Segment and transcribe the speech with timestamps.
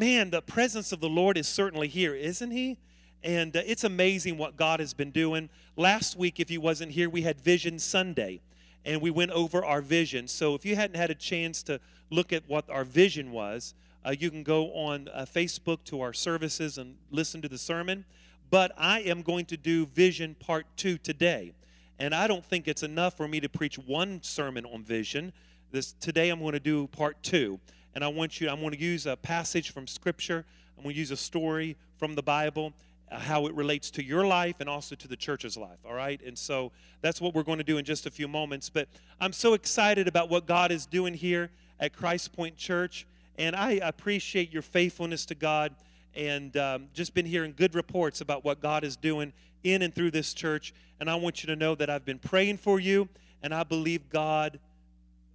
[0.00, 2.78] man, the presence of the Lord is certainly here, isn't he?
[3.22, 5.50] And uh, it's amazing what God has been doing.
[5.76, 8.40] Last week, if you wasn't here, we had Vision Sunday,
[8.86, 10.26] and we went over our vision.
[10.26, 14.14] So if you hadn't had a chance to look at what our vision was, uh,
[14.18, 18.06] you can go on uh, Facebook to our services and listen to the sermon.
[18.48, 21.52] But I am going to do Vision Part 2 today.
[21.98, 25.34] And I don't think it's enough for me to preach one sermon on vision.
[25.72, 27.60] This today I'm going to do part 2.
[27.94, 30.44] And I want you I'm going to use a passage from scripture.
[30.76, 32.72] I'm going to use a story from the Bible
[33.10, 36.20] uh, how it relates to your life and also to the church's life, all right?
[36.24, 36.70] And so
[37.02, 38.70] that's what we're going to do in just a few moments.
[38.70, 38.88] But
[39.20, 41.50] I'm so excited about what God is doing here
[41.80, 45.74] at Christ Point Church, and I appreciate your faithfulness to God
[46.14, 49.32] and um, just been hearing good reports about what God is doing
[49.64, 50.72] in and through this church.
[51.00, 53.08] And I want you to know that I've been praying for you,
[53.42, 54.60] and I believe God.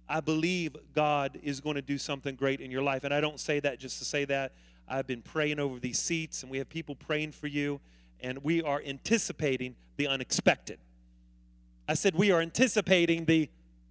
[0.08, 3.04] I believe God is going to do something great in your life.
[3.04, 4.52] And I don't say that just to say that.
[4.88, 7.80] I've been praying over these seats, and we have people praying for you,
[8.20, 10.78] and we are anticipating the unexpected.
[11.88, 13.48] I said, We are anticipating the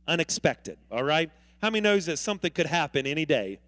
[0.08, 1.30] unexpected, all right?
[1.62, 3.60] How many knows that something could happen any day?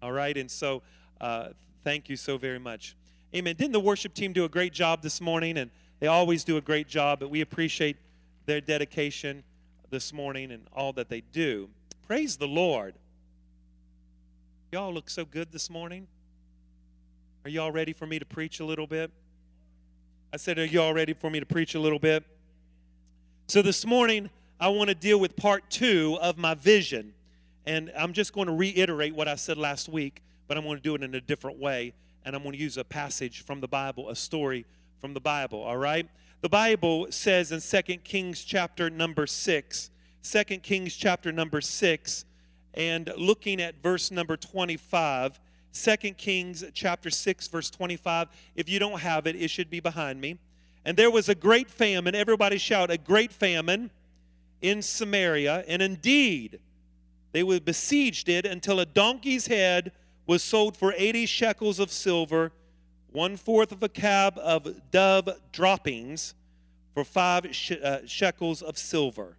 [0.00, 0.82] All right, and so
[1.20, 1.48] uh,
[1.84, 2.96] thank you so very much.
[3.34, 3.56] Amen.
[3.56, 5.58] Didn't the worship team do a great job this morning?
[5.58, 7.96] And they always do a great job, but we appreciate
[8.46, 9.42] their dedication
[9.90, 11.68] this morning and all that they do.
[12.06, 12.94] Praise the Lord.
[14.72, 16.06] Y'all look so good this morning.
[17.44, 19.10] Are y'all ready for me to preach a little bit?
[20.32, 22.24] I said, Are y'all ready for me to preach a little bit?
[23.46, 24.28] So this morning,
[24.60, 27.14] I want to deal with part two of my vision.
[27.64, 30.82] And I'm just going to reiterate what I said last week, but I'm going to
[30.82, 31.92] do it in a different way.
[32.24, 34.66] And I'm going to use a passage from the Bible, a story
[35.00, 36.06] from the Bible, all right?
[36.40, 39.90] The Bible says in Second Kings chapter number 6,
[40.22, 42.24] 2 Kings chapter number 6,
[42.74, 45.40] and looking at verse number 25
[45.72, 50.20] 2 kings chapter 6 verse 25 if you don't have it it should be behind
[50.20, 50.38] me.
[50.84, 53.90] And there was a great famine everybody shout a great famine
[54.62, 56.60] in samaria and indeed
[57.32, 59.92] they were besieged it until a donkey's head
[60.26, 62.52] was sold for 80 shekels of silver
[63.10, 66.34] one fourth of a kab of dove droppings
[66.94, 69.36] for five uh, shekels of silver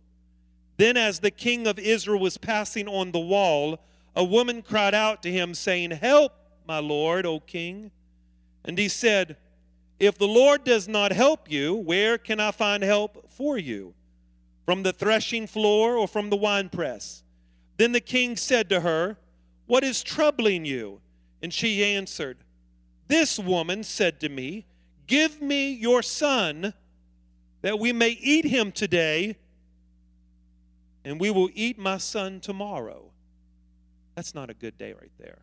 [0.80, 3.82] then, as the king of Israel was passing on the wall,
[4.16, 6.32] a woman cried out to him, saying, Help,
[6.66, 7.92] my lord, O king.
[8.64, 9.36] And he said,
[10.00, 13.94] If the Lord does not help you, where can I find help for you?
[14.66, 17.24] From the threshing floor or from the winepress?
[17.76, 19.18] Then the king said to her,
[19.66, 21.02] What is troubling you?
[21.42, 22.38] And she answered,
[23.10, 24.66] This woman said to me,
[25.08, 26.74] Give me your son,
[27.62, 29.38] that we may eat him today
[31.04, 33.12] and we will eat my son tomorrow.
[34.16, 35.40] That's not a good day right there.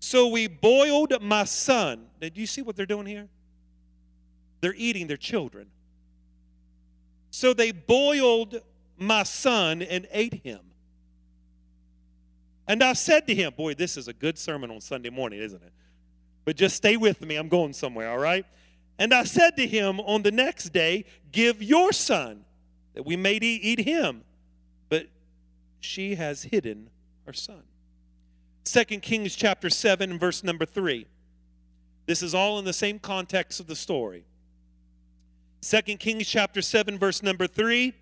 [0.00, 2.06] So we boiled my son.
[2.20, 3.28] Did you see what they're doing here?
[4.60, 5.68] They're eating their children.
[7.30, 8.60] So they boiled
[8.96, 10.60] my son and ate him.
[12.66, 15.62] And I said to him, Boy, this is a good sermon on Sunday morning, isn't
[15.62, 15.72] it?
[16.44, 17.36] But just stay with me.
[17.36, 18.46] I'm going somewhere, all right?
[18.98, 22.44] And I said to him on the next day, Give your son
[22.94, 24.22] that we may eat him.
[24.88, 25.08] But
[25.80, 26.90] she has hidden
[27.26, 27.62] her son.
[28.64, 31.06] Second Kings chapter 7 and verse number 3.
[32.06, 34.24] This is all in the same context of the story.
[35.60, 37.94] Second Kings chapter 7 verse number 3.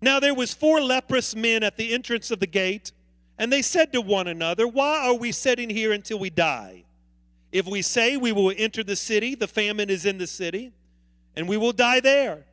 [0.00, 2.92] Now there was four leprous men at the entrance of the gate,
[3.36, 6.84] and they said to one another, "Why are we sitting here until we die?
[7.50, 10.72] If we say we will enter the city, the famine is in the city,
[11.34, 12.46] and we will die there."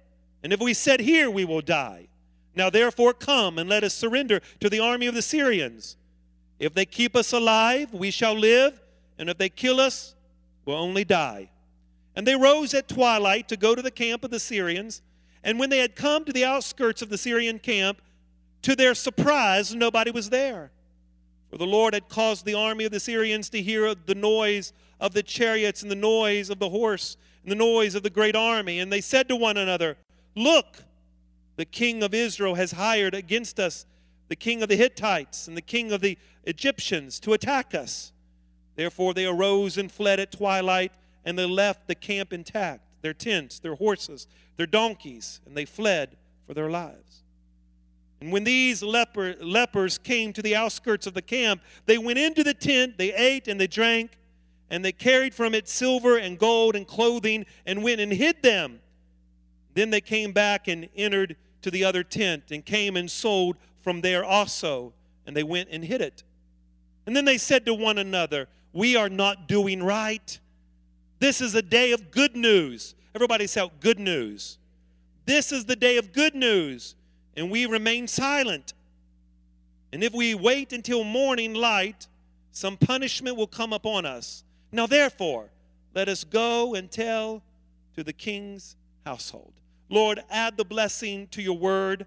[0.44, 2.07] And if we sit here, we will die.
[2.56, 5.97] Now therefore come and let us surrender to the army of the Syrians.
[6.59, 8.79] If they keep us alive, we shall live,
[9.17, 10.16] and if they kill us,
[10.63, 11.50] we'll only die.
[12.16, 15.01] And they rose at twilight to go to the camp of the Syrians.
[15.44, 18.01] And when they had come to the outskirts of the Syrian camp,
[18.61, 20.72] to their surprise, nobody was there.
[21.50, 25.14] For the Lord had caused the army of the Syrians to hear the noise of
[25.14, 28.80] the chariots and the noise of the horse and the noise of the great army.
[28.80, 29.97] And they said to one another,
[30.36, 30.84] Look,
[31.56, 33.86] the king of Israel has hired against us
[34.28, 38.12] the king of the Hittites and the king of the Egyptians to attack us.
[38.76, 40.92] Therefore they arose and fled at twilight,
[41.24, 44.26] and they left the camp intact their tents, their horses,
[44.58, 47.22] their donkeys, and they fled for their lives.
[48.20, 52.44] And when these leper, lepers came to the outskirts of the camp, they went into
[52.44, 54.18] the tent, they ate and they drank,
[54.70, 58.79] and they carried from it silver and gold and clothing, and went and hid them
[59.76, 64.02] then they came back and entered to the other tent and came and sold from
[64.02, 64.94] there also,
[65.28, 66.23] and they went and hid it.
[67.06, 70.40] And then they said to one another, We are not doing right.
[71.20, 72.96] This is a day of good news.
[73.14, 74.58] Everybody shout, Good news.
[75.26, 76.96] This is the day of good news.
[77.35, 78.73] And we remain silent.
[79.91, 82.08] And if we wait until morning light,
[82.52, 84.44] some punishment will come upon us.
[84.75, 85.47] Now, therefore,
[85.93, 87.41] let us go and tell
[87.95, 88.75] to the king's
[89.05, 89.53] household.
[89.87, 92.05] Lord, add the blessing to your word.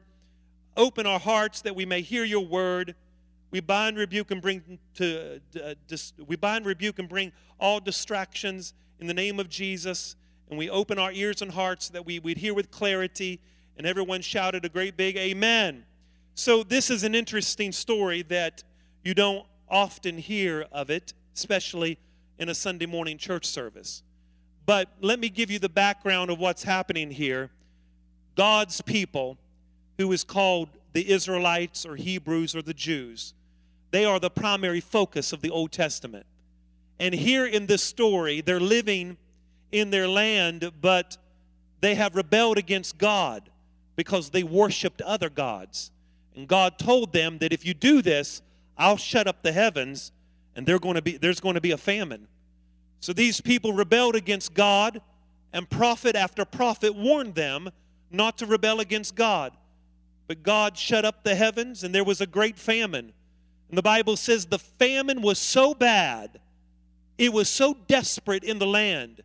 [0.76, 2.94] Open our hearts that we may hear your word.
[3.50, 8.74] We bind, rebuke, and bring to uh, dis, we bind, rebuke, and bring all distractions
[9.00, 10.14] in the name of Jesus.
[10.50, 13.40] And we open our ears and hearts that we, we'd hear with clarity.
[13.78, 15.86] And everyone shouted a great big amen.
[16.34, 18.62] So this is an interesting story that
[19.02, 21.98] you don't often hear of it, especially
[22.38, 24.02] in a Sunday morning church service.
[24.66, 27.50] But let me give you the background of what's happening here.
[28.36, 29.38] God's people,
[29.96, 33.34] who is called the Israelites or Hebrews or the Jews,
[33.90, 36.26] they are the primary focus of the Old Testament.
[37.00, 39.16] And here in this story, they're living
[39.72, 41.16] in their land, but
[41.80, 43.50] they have rebelled against God
[43.96, 45.90] because they worshiped other gods.
[46.36, 48.42] And God told them that if you do this,
[48.76, 50.12] I'll shut up the heavens
[50.58, 52.26] and going to be, there's going to be a famine.
[52.98, 55.00] So these people rebelled against God,
[55.52, 57.70] and prophet after prophet warned them
[58.10, 59.56] not to rebel against God.
[60.26, 63.12] But God shut up the heavens, and there was a great famine.
[63.68, 66.40] And the Bible says the famine was so bad,
[67.18, 69.22] it was so desperate in the land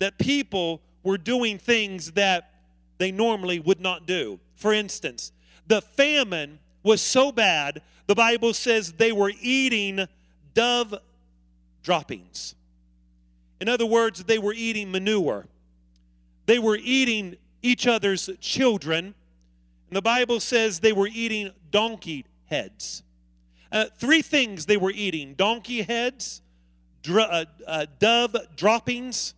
[0.00, 2.50] that people were doing things that
[2.98, 4.38] they normally would not do.
[4.54, 5.32] For instance,
[5.66, 10.06] the famine was so bad, the Bible says they were eating
[10.54, 10.94] dove
[11.82, 12.54] droppings.
[13.60, 15.46] In other words, they were eating manure.
[16.46, 19.14] They were eating each other's children.
[19.88, 23.02] And the Bible says they were eating donkey heads.
[23.70, 26.42] Uh, three things they were eating donkey heads,
[27.02, 29.34] dr- uh, uh, dove droppings,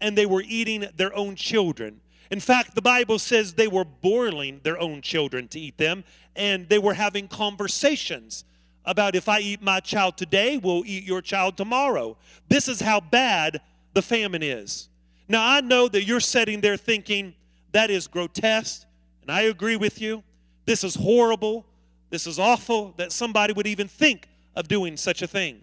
[0.00, 2.00] and they were eating their own children.
[2.30, 6.04] In fact, the Bible says they were boiling their own children to eat them,
[6.36, 8.44] and they were having conversations
[8.84, 12.16] about if I eat my child today, we'll eat your child tomorrow.
[12.48, 13.60] This is how bad
[13.94, 14.88] the famine is.
[15.28, 17.34] Now, I know that you're sitting there thinking,
[17.72, 18.84] that is grotesque,
[19.22, 20.24] and I agree with you.
[20.64, 21.66] This is horrible.
[22.10, 25.62] This is awful that somebody would even think of doing such a thing.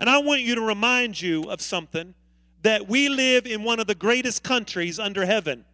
[0.00, 2.14] And I want you to remind you of something
[2.62, 5.64] that we live in one of the greatest countries under heaven,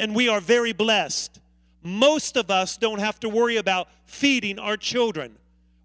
[0.00, 1.40] and we are very blessed.
[1.82, 5.36] Most of us don't have to worry about feeding our children.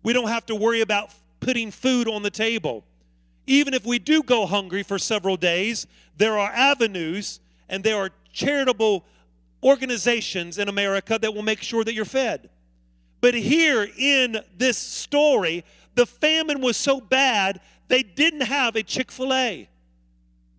[0.05, 1.09] We don't have to worry about
[1.39, 2.85] putting food on the table.
[3.47, 8.11] Even if we do go hungry for several days, there are avenues and there are
[8.31, 9.03] charitable
[9.63, 12.51] organizations in America that will make sure that you're fed.
[13.19, 15.65] But here in this story,
[15.95, 19.67] the famine was so bad, they didn't have a Chick fil A.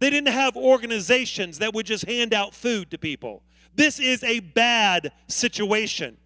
[0.01, 3.45] They didn't have organizations that would just hand out food to people.
[3.77, 6.17] This is a bad situation.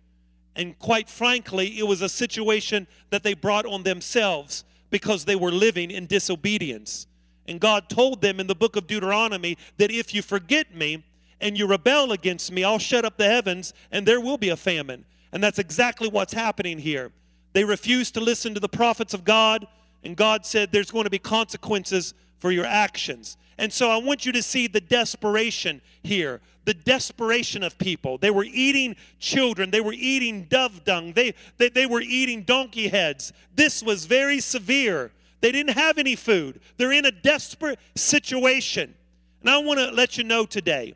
[0.57, 5.53] And quite frankly, it was a situation that they brought on themselves because they were
[5.53, 7.07] living in disobedience.
[7.47, 11.05] And God told them in the book of Deuteronomy that if you forget me
[11.41, 14.57] and you rebel against me, I'll shut up the heavens and there will be a
[14.57, 15.05] famine.
[15.33, 17.13] And that's exactly what's happening here.
[17.53, 19.67] They refused to listen to the prophets of God,
[20.05, 23.37] and God said there's going to be consequences for your actions.
[23.61, 28.17] And so I want you to see the desperation here, the desperation of people.
[28.17, 32.89] They were eating children, they were eating dove dung, they, they, they were eating donkey
[32.89, 33.35] heads.
[33.55, 35.13] This was very severe.
[35.43, 38.95] They didn't have any food, they're in a desperate situation.
[39.43, 40.95] And I want to let you know today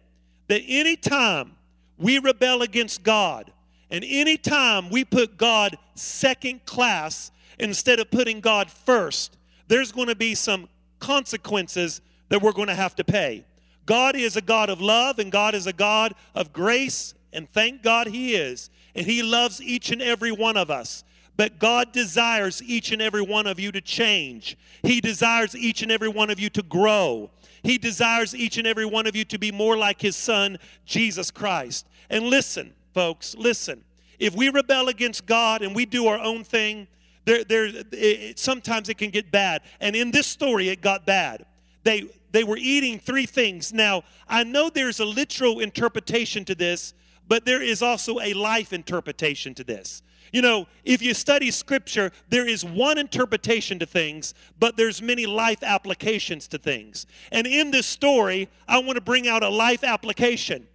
[0.48, 1.56] that anytime
[1.98, 3.52] we rebel against God,
[3.90, 9.36] and anytime we put God second class instead of putting God first,
[9.68, 10.66] there's going to be some
[10.98, 13.44] consequences that we're going to have to pay.
[13.86, 17.82] God is a God of love and God is a God of grace, and thank
[17.82, 18.70] God He is.
[18.94, 21.04] And He loves each and every one of us.
[21.36, 24.56] But God desires each and every one of you to change.
[24.82, 27.30] He desires each and every one of you to grow.
[27.64, 31.30] He desires each and every one of you to be more like His Son, Jesus
[31.30, 31.86] Christ.
[32.08, 33.82] And listen, folks, listen.
[34.18, 36.86] If we rebel against God and we do our own thing,
[37.24, 39.62] there, there, it, sometimes it can get bad.
[39.80, 41.46] And in this story, it got bad.
[41.84, 43.72] They, they were eating three things.
[43.72, 46.94] Now, I know there's a literal interpretation to this,
[47.28, 50.02] but there is also a life interpretation to this.
[50.32, 55.26] You know, if you study scripture, there is one interpretation to things, but there's many
[55.26, 57.06] life applications to things.
[57.30, 60.66] And in this story, I want to bring out a life application.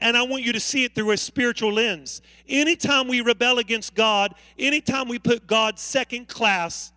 [0.00, 2.22] And I want you to see it through a spiritual lens.
[2.48, 6.92] Anytime we rebel against God, anytime we put God second class,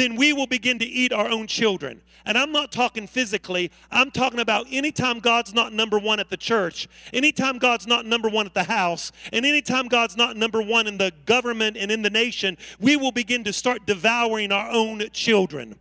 [0.00, 2.00] then we will begin to eat our own children.
[2.24, 6.36] And I'm not talking physically, I'm talking about anytime God's not number one at the
[6.36, 10.86] church, anytime God's not number one at the house, and anytime God's not number one
[10.86, 15.02] in the government and in the nation, we will begin to start devouring our own
[15.12, 15.78] children.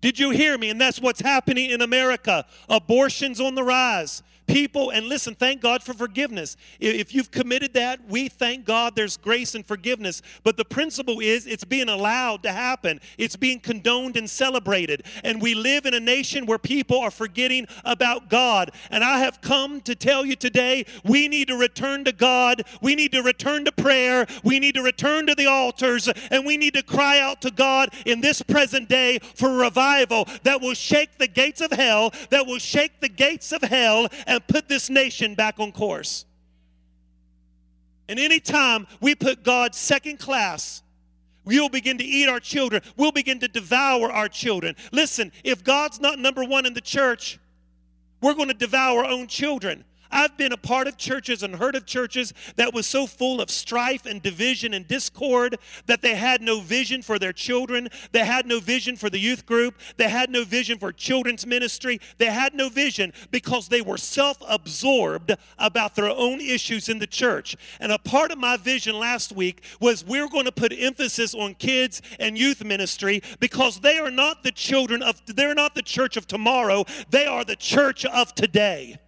[0.00, 0.70] Did you hear me?
[0.70, 2.44] And that's what's happening in America.
[2.68, 4.90] Abortion's on the rise people.
[4.90, 6.56] And listen thank god for forgiveness.
[6.80, 10.22] If you've committed that we thank god there's grace and forgiveness.
[10.42, 13.00] But the principle is it's being allowed to happen.
[13.18, 15.04] It's being condoned and celebrated.
[15.22, 18.70] And we live in a nation where people are forgetting about god.
[18.90, 22.62] And i have come to tell you today we need to return to god.
[22.80, 24.26] We need to return to prayer.
[24.42, 26.08] We need to return to the altars.
[26.30, 30.60] And we need to cry out to god in this present day for revival that
[30.60, 34.68] will shake the gates of hell that will shake the gates of hell and put
[34.68, 36.24] this nation back on course.
[38.08, 40.82] And anytime we put God second class,
[41.44, 42.82] we'll begin to eat our children.
[42.96, 44.76] We'll begin to devour our children.
[44.92, 47.38] Listen, if God's not number one in the church,
[48.20, 49.84] we're going to devour our own children.
[50.10, 53.50] I've been a part of churches and heard of churches that was so full of
[53.50, 57.88] strife and division and discord that they had no vision for their children.
[58.12, 59.76] They had no vision for the youth group.
[59.96, 62.00] They had no vision for children's ministry.
[62.18, 67.06] They had no vision because they were self absorbed about their own issues in the
[67.06, 67.56] church.
[67.80, 71.54] And a part of my vision last week was we're going to put emphasis on
[71.54, 76.16] kids and youth ministry because they are not the children of, they're not the church
[76.16, 78.98] of tomorrow, they are the church of today.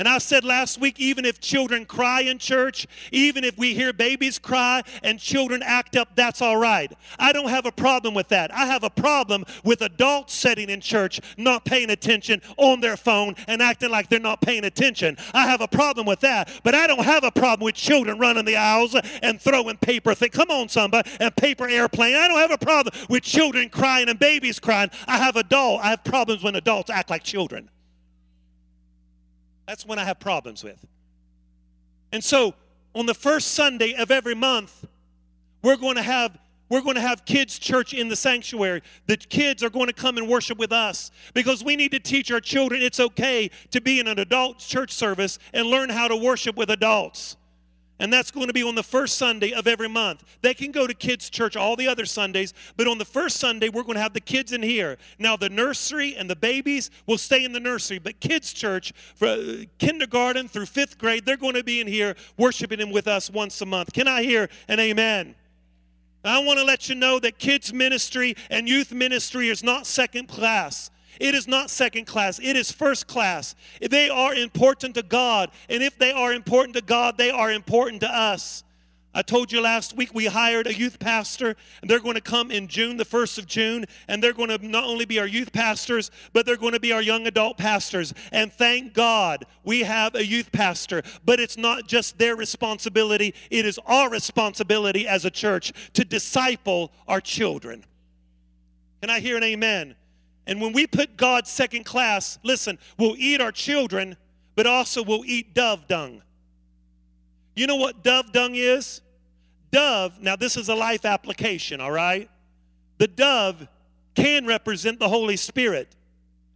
[0.00, 3.92] And I said last week even if children cry in church, even if we hear
[3.92, 6.90] babies cry and children act up, that's all right.
[7.18, 8.50] I don't have a problem with that.
[8.50, 13.34] I have a problem with adults sitting in church not paying attention on their phone
[13.46, 15.18] and acting like they're not paying attention.
[15.34, 16.50] I have a problem with that.
[16.64, 20.34] But I don't have a problem with children running the aisles and throwing paper things.
[20.34, 22.14] Come on, somebody, and paper airplane.
[22.14, 24.90] I don't have a problem with children crying and babies crying.
[25.06, 25.82] I have adult.
[25.82, 27.68] I have problems when adults act like children.
[29.70, 30.84] That's when I have problems with.
[32.10, 32.54] And so
[32.92, 34.84] on the first Sunday of every month,
[35.62, 36.36] we're going to have
[36.68, 38.82] we're going to have kids church in the sanctuary.
[39.06, 42.32] The kids are going to come and worship with us because we need to teach
[42.32, 46.16] our children it's okay to be in an adult church service and learn how to
[46.16, 47.36] worship with adults
[48.00, 50.24] and that's going to be on the first Sunday of every month.
[50.40, 53.68] They can go to kids' church all the other Sundays, but on the first Sunday,
[53.68, 54.96] we're going to have the kids in here.
[55.18, 59.28] Now, the nursery and the babies will stay in the nursery, but kids' church, for
[59.28, 63.30] uh, kindergarten through fifth grade, they're going to be in here worshiping Him with us
[63.30, 63.92] once a month.
[63.92, 65.34] Can I hear an amen?
[66.24, 70.28] I want to let you know that kids' ministry and youth ministry is not second
[70.28, 70.90] class.
[71.18, 73.54] It is not second class, it is first class.
[73.80, 75.50] They are important to God.
[75.68, 78.64] And if they are important to God, they are important to us.
[79.12, 82.52] I told you last week we hired a youth pastor, and they're going to come
[82.52, 85.52] in June, the 1st of June, and they're going to not only be our youth
[85.52, 88.14] pastors, but they're going to be our young adult pastors.
[88.30, 93.66] And thank God we have a youth pastor, but it's not just their responsibility, it
[93.66, 97.84] is our responsibility as a church to disciple our children.
[99.00, 99.96] Can I hear an amen?
[100.46, 104.16] And when we put God second class, listen, we'll eat our children,
[104.56, 106.22] but also we'll eat dove dung.
[107.54, 109.02] You know what dove dung is?
[109.70, 112.28] Dove, now this is a life application, all right?
[112.98, 113.68] The dove
[114.14, 115.94] can represent the Holy Spirit,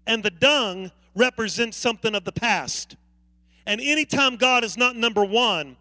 [0.06, 2.96] and the dung represents something of the past.
[3.66, 5.76] And anytime God is not number one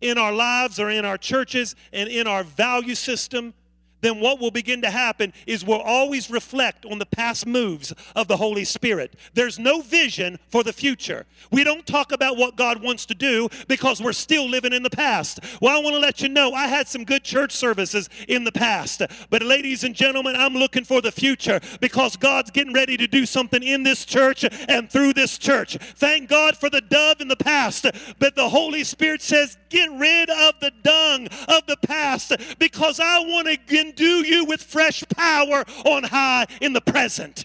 [0.00, 3.52] in our lives or in our churches and in our value system,
[4.00, 8.28] then what will begin to happen is we'll always reflect on the past moves of
[8.28, 9.14] the Holy Spirit.
[9.34, 11.26] There's no vision for the future.
[11.50, 14.90] We don't talk about what God wants to do because we're still living in the
[14.90, 15.40] past.
[15.60, 18.52] Well, I want to let you know I had some good church services in the
[18.52, 19.02] past.
[19.30, 23.26] But, ladies and gentlemen, I'm looking for the future because God's getting ready to do
[23.26, 25.76] something in this church and through this church.
[25.76, 27.86] Thank God for the dove in the past.
[28.18, 33.20] But the Holy Spirit says, get rid of the dung of the past because I
[33.20, 33.56] want to
[33.88, 37.44] endue you with fresh power on high in the present.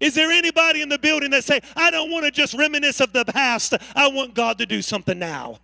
[0.00, 3.12] Is there anybody in the building that say, I don't want to just reminisce of
[3.12, 3.74] the past.
[3.94, 5.58] I want God to do something now.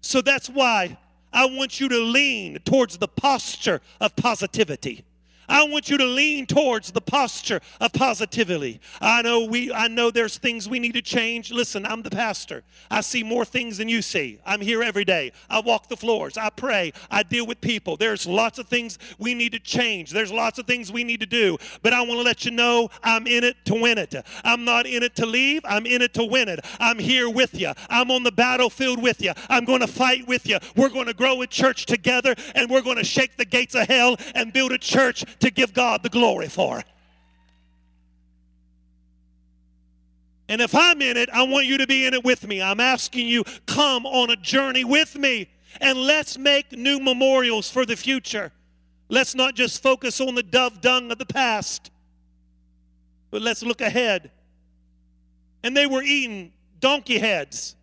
[0.00, 0.96] So that's why
[1.32, 5.04] I want you to lean towards the posture of positivity.
[5.50, 8.80] I want you to lean towards the posture of positivity.
[9.00, 11.50] I know we I know there's things we need to change.
[11.50, 12.62] Listen, I'm the pastor.
[12.88, 14.40] I see more things than you see.
[14.46, 15.32] I'm here every day.
[15.50, 16.38] I walk the floors.
[16.38, 16.92] I pray.
[17.10, 17.96] I deal with people.
[17.96, 20.12] There's lots of things we need to change.
[20.12, 21.58] There's lots of things we need to do.
[21.82, 24.14] But I want to let you know I'm in it to win it.
[24.44, 25.62] I'm not in it to leave.
[25.64, 26.64] I'm in it to win it.
[26.78, 27.72] I'm here with you.
[27.88, 29.32] I'm on the battlefield with you.
[29.48, 30.58] I'm going to fight with you.
[30.76, 33.88] We're going to grow a church together and we're going to shake the gates of
[33.88, 36.82] hell and build a church to give God the glory for.
[40.48, 42.60] And if I'm in it, I want you to be in it with me.
[42.60, 45.48] I'm asking you, come on a journey with me
[45.80, 48.50] and let's make new memorials for the future.
[49.08, 51.90] Let's not just focus on the dove dung of the past,
[53.30, 54.30] but let's look ahead.
[55.62, 57.76] And they were eating donkey heads.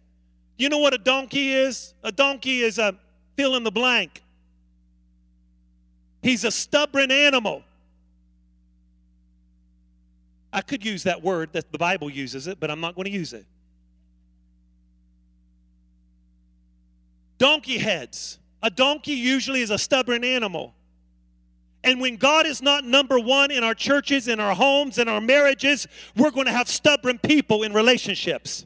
[0.58, 1.94] You know what a donkey is?
[2.04, 2.96] A donkey is a
[3.36, 4.24] fill in the blank.
[6.28, 7.64] He's a stubborn animal.
[10.52, 13.12] I could use that word that the Bible uses it, but I'm not going to
[13.12, 13.46] use it.
[17.38, 18.40] Donkey heads.
[18.62, 20.74] A donkey usually is a stubborn animal.
[21.86, 25.22] And when God is not number one in our churches, in our homes, in our
[25.22, 28.66] marriages, we're going to have stubborn people in relationships.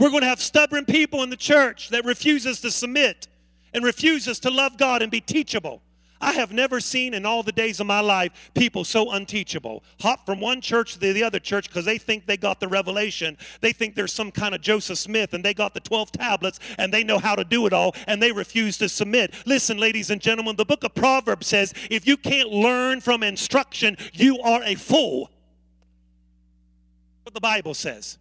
[0.00, 3.28] We're going to have stubborn people in the church that refuses to submit
[3.72, 5.82] and refuses to love God and be teachable.
[6.22, 9.82] I have never seen in all the days of my life people so unteachable.
[10.00, 13.36] Hop from one church to the other church because they think they got the revelation.
[13.60, 16.94] They think there's some kind of Joseph Smith and they got the 12 tablets and
[16.94, 19.34] they know how to do it all and they refuse to submit.
[19.46, 23.96] Listen, ladies and gentlemen, the book of Proverbs says if you can't learn from instruction,
[24.12, 25.28] you are a fool.
[27.24, 28.18] What the Bible says.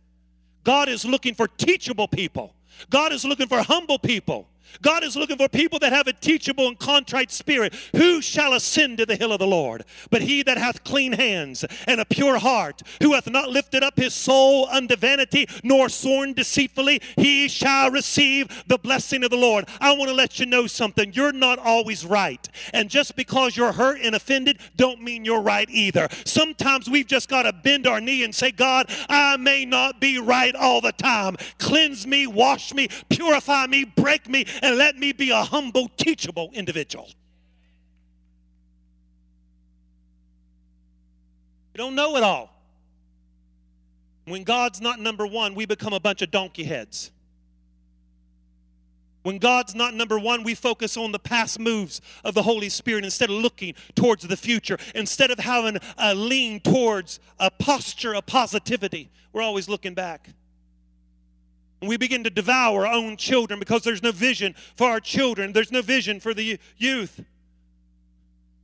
[0.64, 2.56] God is looking for teachable people.
[2.90, 4.48] God is looking for humble people.
[4.82, 7.74] God is looking for people that have a teachable and contrite spirit.
[7.96, 9.86] Who shall ascend to the hill of the Lord?
[10.10, 13.98] But he that hath clean hands and a pure heart, who hath not lifted up
[13.98, 19.68] his soul unto vanity, nor sworn deceitfully, he shall receive the blessing of the Lord.
[19.80, 21.14] I want to let you know something.
[21.14, 22.48] You're not always right.
[22.74, 26.08] And just because you're hurt and offended, don't mean you're right either.
[26.26, 30.20] Sometimes we've just got to bend our knee and say, God, I may not be
[30.20, 31.38] right all the time.
[31.58, 36.52] Cleanse me, wash me, purify me, break me, and let me be a humble, teachable
[36.54, 37.10] individual.
[41.74, 42.50] We don't know it all.
[44.26, 47.12] When God's not number one, we become a bunch of donkey heads.
[49.24, 53.06] When God's not number one, we focus on the past moves of the Holy Spirit
[53.06, 54.78] instead of looking towards the future.
[54.96, 60.30] Instead of having a lean towards a posture of positivity, we're always looking back.
[61.82, 65.52] And we begin to devour our own children because there's no vision for our children,
[65.52, 67.24] there's no vision for the youth.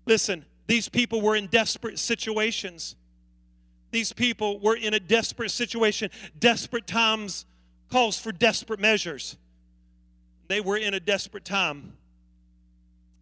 [0.06, 2.96] Listen, these people were in desperate situations.
[3.92, 6.12] These people were in a desperate situation.
[6.40, 7.46] Desperate times
[7.90, 9.38] calls for desperate measures.
[10.48, 11.94] They were in a desperate time.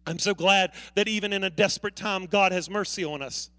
[0.06, 3.50] I'm so glad that even in a desperate time, God has mercy on us.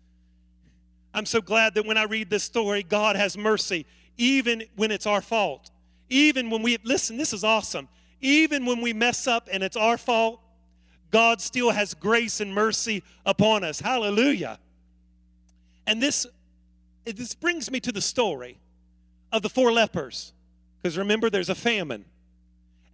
[1.14, 3.86] I'm so glad that when I read this story, God has mercy,
[4.18, 5.72] even when it's our fault.
[6.10, 7.88] Even when we, listen, this is awesome.
[8.22, 10.40] Even when we mess up and it's our fault,
[11.12, 13.80] God still has grace and mercy upon us.
[13.80, 14.60] Hallelujah.
[15.86, 16.28] And this,
[17.06, 18.58] this brings me to the story
[19.32, 20.34] of the four lepers.
[20.82, 22.06] Because remember, there's a famine.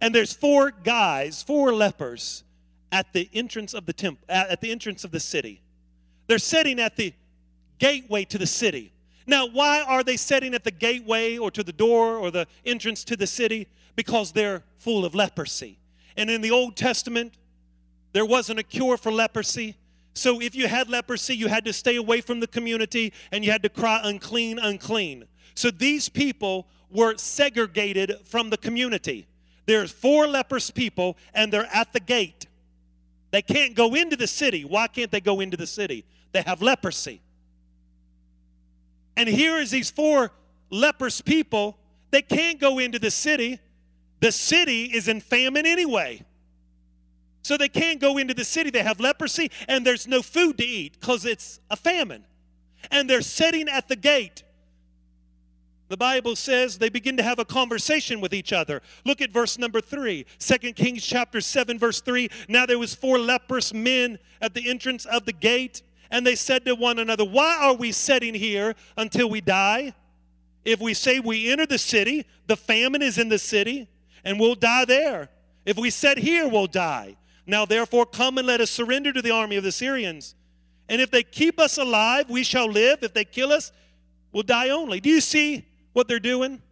[0.00, 2.44] And there's four guys, four lepers,
[2.92, 5.60] at the entrance of the temple, at the entrance of the city.
[6.28, 7.12] They're sitting at the
[7.78, 8.92] gateway to the city.
[9.26, 13.04] Now, why are they sitting at the gateway or to the door or the entrance
[13.04, 13.68] to the city?
[13.96, 15.78] Because they're full of leprosy.
[16.16, 17.34] And in the Old Testament,
[18.12, 19.76] there wasn't a cure for leprosy.
[20.14, 23.50] So if you had leprosy, you had to stay away from the community and you
[23.50, 25.24] had to cry, unclean, unclean.
[25.54, 29.26] So these people were segregated from the community.
[29.66, 32.46] There's four leprous people and they're at the gate.
[33.30, 34.64] They can't go into the city.
[34.64, 36.04] Why can't they go into the city?
[36.30, 37.20] They have leprosy.
[39.16, 40.32] And here is these four
[40.70, 41.78] leprous people.
[42.10, 43.58] They can't go into the city.
[44.20, 46.24] The city is in famine anyway.
[47.42, 48.70] So they can't go into the city.
[48.70, 52.24] They have leprosy and there's no food to eat because it's a famine.
[52.90, 54.42] And they're sitting at the gate.
[55.88, 58.80] The Bible says they begin to have a conversation with each other.
[59.04, 60.24] Look at verse number 3.
[60.38, 62.30] 2 Kings chapter 7 verse 3.
[62.48, 66.64] Now there was four leprous men at the entrance of the gate and they said
[66.64, 69.94] to one another, Why are we sitting here until we die?
[70.64, 73.88] If we say we enter the city, the famine is in the city,
[74.24, 75.28] and we'll die there.
[75.66, 77.16] If we sit here, we'll die.
[77.46, 80.34] Now, therefore, come and let us surrender to the army of the Syrians.
[80.88, 83.02] And if they keep us alive, we shall live.
[83.02, 83.72] If they kill us,
[84.32, 85.00] we'll die only.
[85.00, 86.62] Do you see what they're doing?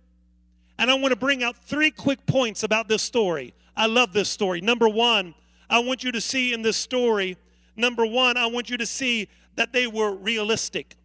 [0.78, 3.54] And I want to bring out three quick points about this story.
[3.76, 4.60] I love this story.
[4.60, 5.34] Number one,
[5.68, 7.36] I want you to see in this story,
[7.76, 10.96] number one, I want you to see that they were realistic.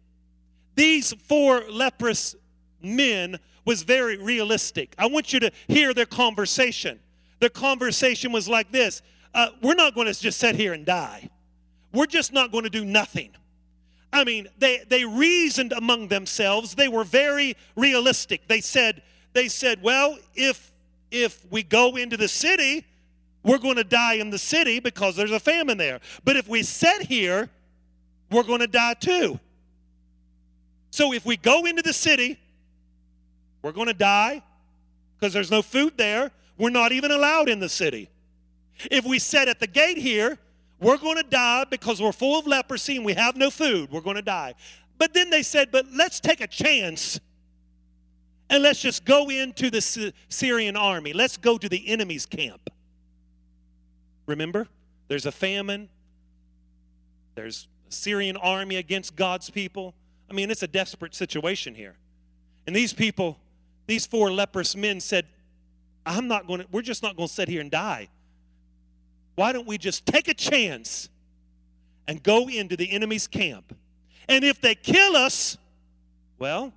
[0.74, 2.36] These four leprous
[2.82, 4.94] men was very realistic.
[4.98, 7.00] I want you to hear their conversation.
[7.40, 9.02] Their conversation was like this
[9.34, 11.28] uh, We're not going to just sit here and die,
[11.92, 13.30] we're just not going to do nothing.
[14.10, 16.74] I mean, they, they reasoned among themselves.
[16.74, 18.48] They were very realistic.
[18.48, 19.02] They said,
[19.34, 20.72] they said, well, if
[21.10, 22.84] if we go into the city,
[23.48, 26.00] we're going to die in the city because there's a famine there.
[26.22, 27.48] But if we sit here,
[28.30, 29.40] we're going to die too.
[30.90, 32.38] So if we go into the city,
[33.62, 34.42] we're going to die
[35.18, 36.30] because there's no food there.
[36.58, 38.10] We're not even allowed in the city.
[38.90, 40.36] If we sit at the gate here,
[40.78, 43.90] we're going to die because we're full of leprosy and we have no food.
[43.90, 44.56] We're going to die.
[44.98, 47.18] But then they said, but let's take a chance
[48.50, 51.14] and let's just go into the Syrian army.
[51.14, 52.68] Let's go to the enemy's camp.
[54.28, 54.68] Remember,
[55.08, 55.88] there's a famine,
[57.34, 59.94] there's a Syrian army against God's people.
[60.30, 61.96] I mean, it's a desperate situation here.
[62.66, 63.38] And these people,
[63.86, 65.24] these four leprous men said,
[66.04, 68.08] I'm not going to, we're just not going to sit here and die.
[69.34, 71.08] Why don't we just take a chance
[72.06, 73.74] and go into the enemy's camp?
[74.28, 75.56] And if they kill us,
[76.38, 76.74] well,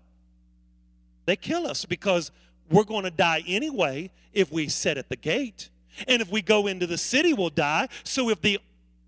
[1.26, 2.32] they kill us because
[2.70, 5.71] we're going to die anyway if we sit at the gate.
[6.08, 7.88] And if we go into the city, we'll die.
[8.04, 8.60] So if the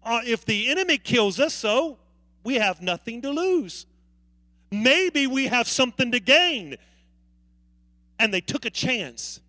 [0.05, 1.97] uh, if the enemy kills us, so
[2.43, 3.85] we have nothing to lose.
[4.71, 6.75] Maybe we have something to gain.
[8.19, 9.39] And they took a chance.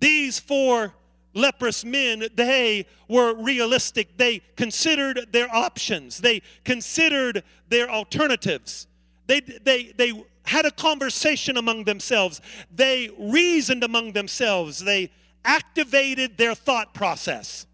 [0.00, 0.94] These four
[1.34, 4.16] leprous men, they were realistic.
[4.16, 8.86] They considered their options, they considered their alternatives.
[9.26, 12.40] They, they, they had a conversation among themselves.
[12.74, 14.80] They reasoned among themselves.
[14.80, 15.12] They
[15.44, 17.66] activated their thought process.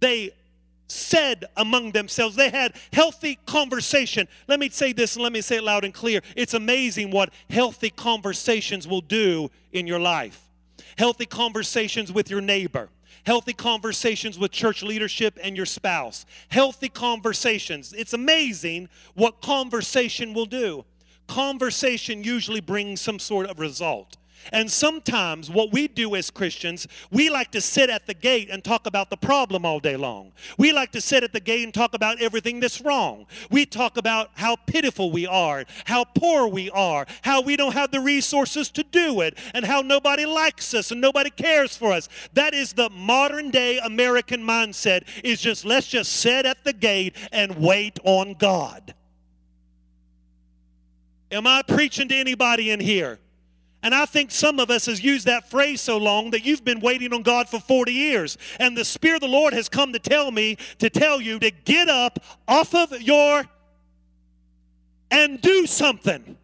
[0.00, 0.30] They
[0.86, 2.36] said among themselves.
[2.36, 4.26] They had healthy conversation.
[4.46, 6.22] Let me say this and let me say it loud and clear.
[6.36, 10.40] It's amazing what healthy conversations will do in your life.
[10.96, 12.88] Healthy conversations with your neighbor.
[13.24, 16.24] Healthy conversations with church leadership and your spouse.
[16.48, 17.92] Healthy conversations.
[17.92, 20.84] It's amazing what conversation will do
[21.28, 24.17] conversation usually brings some sort of result.
[24.52, 28.64] And sometimes what we do as Christians, we like to sit at the gate and
[28.64, 30.32] talk about the problem all day long.
[30.56, 33.26] We like to sit at the gate and talk about everything that's wrong.
[33.50, 37.90] We talk about how pitiful we are, how poor we are, how we don't have
[37.90, 42.08] the resources to do it, and how nobody likes us and nobody cares for us.
[42.32, 47.14] That is the modern day American mindset is just let's just sit at the gate
[47.32, 48.94] and wait on God.
[51.30, 53.18] Am I preaching to anybody in here?
[53.82, 56.80] And I think some of us has used that phrase so long that you've been
[56.80, 58.36] waiting on God for 40 years.
[58.58, 61.50] And the Spirit of the Lord has come to tell me, to tell you to
[61.50, 63.44] get up off of your
[65.10, 66.36] and do something.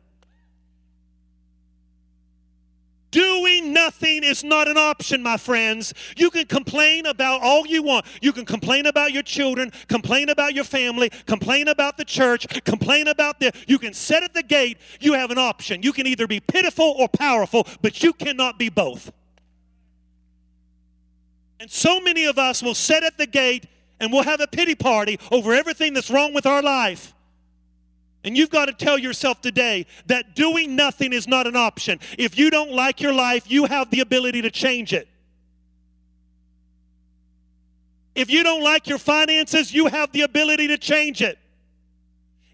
[3.15, 5.95] Doing nothing is not an option, my friends.
[6.17, 8.07] You can complain about all you want.
[8.21, 13.07] You can complain about your children, complain about your family, complain about the church, complain
[13.07, 13.53] about the.
[13.69, 14.79] You can sit at the gate.
[14.99, 15.81] You have an option.
[15.81, 19.13] You can either be pitiful or powerful, but you cannot be both.
[21.61, 23.69] And so many of us will sit at the gate
[24.01, 27.15] and we'll have a pity party over everything that's wrong with our life.
[28.25, 32.01] And you've got to tell yourself today that doing nothing is not an option.
[32.19, 35.07] If you don't like your life, you have the ability to change it.
[38.15, 41.39] If you don't like your finances, you have the ability to change it.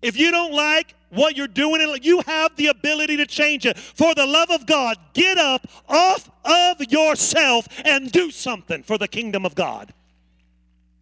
[0.02, 3.78] If you don't like what you're doing, you have the ability to change it.
[3.78, 9.06] For the love of God, get up off of yourself and do something for the
[9.06, 9.92] kingdom of God.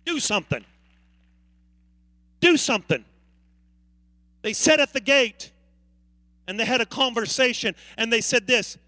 [0.05, 0.65] Do something.
[2.41, 3.05] Do something.
[4.43, 5.53] They sat at the gate
[6.47, 8.79] and they had a conversation and they said this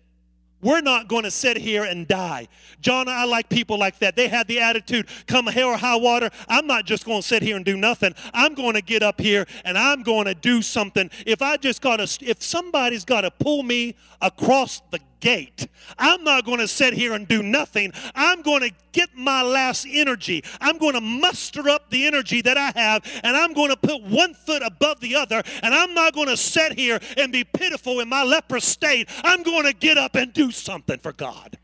[0.62, 2.48] we're not going to sit here and die.
[2.80, 4.14] John, I like people like that.
[4.14, 7.42] They had the attitude, come hell or high water, I'm not just going to sit
[7.42, 8.14] here and do nothing.
[8.34, 11.10] I'm going to get up here and I'm going to do something.
[11.26, 15.68] If I just got to, if somebody's got to pull me across the gate.
[15.98, 17.92] I'm not going to sit here and do nothing.
[18.14, 20.42] I'm going to get my last energy.
[20.60, 24.02] I'm going to muster up the energy that I have, and I'm going to put
[24.02, 28.00] one foot above the other, and I'm not going to sit here and be pitiful
[28.00, 29.08] in my leprous state.
[29.22, 31.58] I'm going to get up and do something for God.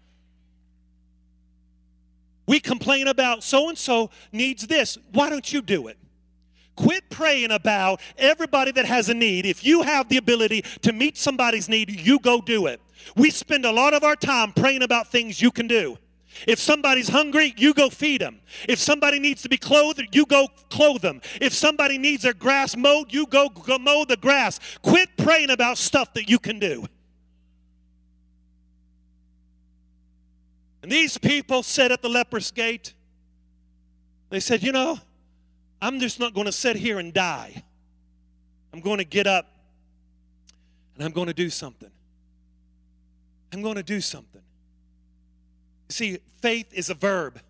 [2.47, 4.97] We complain about so and so needs this.
[5.13, 5.99] Why don't you do it?
[6.77, 9.47] Quit praying about everybody that has a need.
[9.47, 12.81] If you have the ability to meet somebody's need, you go do it.
[13.15, 15.99] We spend a lot of our time praying about things you can do.
[16.47, 18.41] If somebody's hungry, you go feed them.
[18.69, 21.21] If somebody needs to be clothed, you go clothe them.
[21.41, 24.61] If somebody needs their grass mowed, you go, go mow the grass.
[24.83, 26.87] Quit praying about stuff that you can do.
[30.83, 32.95] And these people said at the leper's gate,
[34.31, 34.99] they said, You know,
[35.81, 37.63] I'm just not going to sit here and die.
[38.73, 39.47] I'm going to get up
[40.95, 41.91] and I'm going to do something.
[43.57, 44.43] I'm going to do something.
[45.89, 47.41] See, faith is a verb,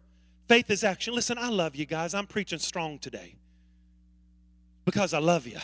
[0.46, 1.16] faith is action.
[1.16, 2.14] Listen, I love you guys.
[2.14, 3.34] I'm preaching strong today
[4.84, 5.58] because I love you.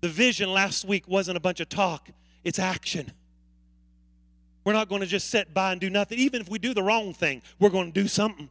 [0.00, 2.08] The vision last week wasn't a bunch of talk,
[2.44, 3.12] it's action.
[4.64, 6.18] We're not going to just sit by and do nothing.
[6.18, 8.48] Even if we do the wrong thing, we're going to do something.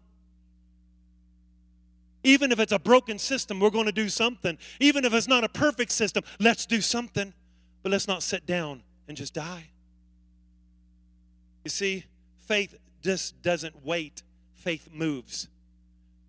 [2.24, 4.60] Even if it's a broken system, we're going to do something.
[4.80, 7.34] Even if it's not a perfect system, let's do something.
[7.82, 9.72] But let's not sit down and just die.
[11.63, 12.06] You see,
[12.47, 14.24] faith just doesn't wait,
[14.56, 15.47] faith moves.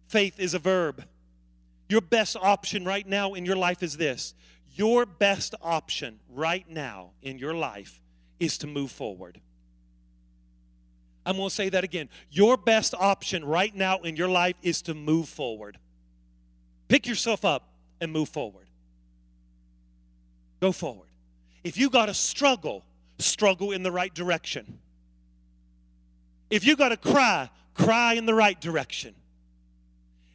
[0.08, 1.04] Faith is a verb.
[1.88, 4.34] Your best option right now in your life is this
[4.74, 8.00] your best option right now in your life
[8.40, 9.40] is to move forward.
[11.24, 12.08] I'm going to say that again.
[12.30, 15.78] Your best option right now in your life is to move forward.
[16.88, 17.68] Pick yourself up
[18.00, 18.66] and move forward.
[20.60, 21.08] Go forward.
[21.62, 22.82] If you got to struggle,
[23.18, 24.78] struggle in the right direction.
[26.52, 29.14] If you got to cry, cry in the right direction.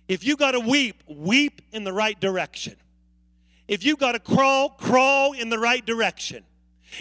[0.07, 2.75] If you got to weep, weep in the right direction.
[3.67, 6.43] If you got to crawl, crawl in the right direction.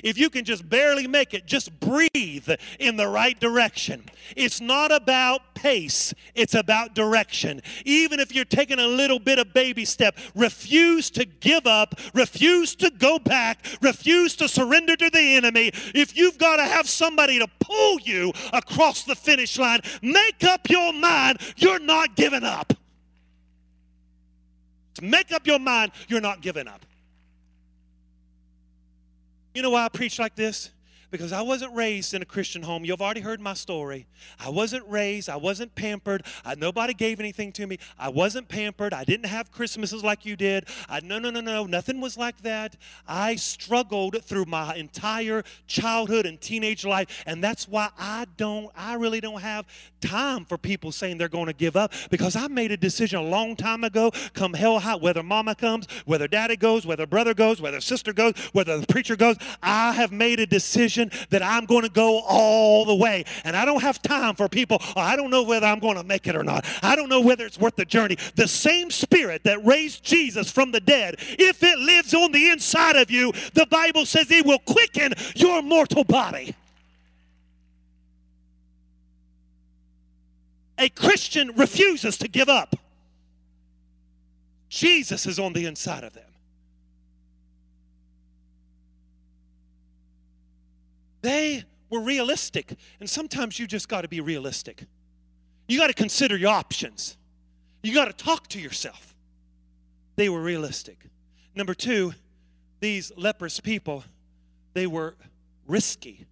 [0.03, 4.05] If you can just barely make it, just breathe in the right direction.
[4.37, 7.63] It's not about pace, it's about direction.
[7.85, 12.75] Even if you're taking a little bit of baby step, refuse to give up, refuse
[12.77, 15.71] to go back, refuse to surrender to the enemy.
[15.95, 20.69] If you've got to have somebody to pull you across the finish line, make up
[20.69, 22.73] your mind you're not giving up.
[25.03, 26.85] Make up your mind you're not giving up.
[29.57, 30.71] You know why I preach like this?
[31.11, 32.85] Because I wasn't raised in a Christian home.
[32.85, 34.07] You've already heard my story.
[34.39, 36.25] I wasn't raised, I wasn't pampered.
[36.45, 37.79] I, nobody gave anything to me.
[37.99, 38.93] I wasn't pampered.
[38.93, 40.67] I didn't have Christmases like you did.
[40.89, 41.67] I, no, no, no, no.
[41.67, 42.77] Nothing was like that.
[43.07, 48.95] I struggled through my entire childhood and teenage life, and that's why I don't, I
[48.95, 49.67] really don't have
[50.01, 53.23] time for people saying they're going to give up because I made a decision a
[53.23, 57.61] long time ago come hell high, whether mama comes, whether daddy goes, whether brother goes,
[57.61, 61.67] whether sister goes, whether the preacher goes, I have made a decision decision that I'm
[61.67, 63.25] going to go all the way.
[63.45, 66.05] And I don't have time for people, oh, I don't know whether I'm going to
[66.05, 66.65] make it or not.
[66.83, 68.17] I don't know whether it's worth the journey.
[68.35, 72.97] The same spirit that raised Jesus from the dead, if it lives on the inside
[72.97, 76.55] of you, the Bible says it will quicken your mortal body.
[80.79, 82.77] A Christian refuses to give up.
[84.69, 86.26] Jesus is on the inside of them.
[91.27, 92.73] They were realistic.
[93.01, 94.85] And sometimes you just got to be realistic.
[95.67, 97.17] You got to consider your options.
[97.83, 99.17] You got to talk to yourself.
[100.15, 100.99] They were realistic.
[101.57, 102.15] Number two,
[102.79, 104.05] these leprous people,
[104.73, 105.17] they were
[105.67, 106.27] risky.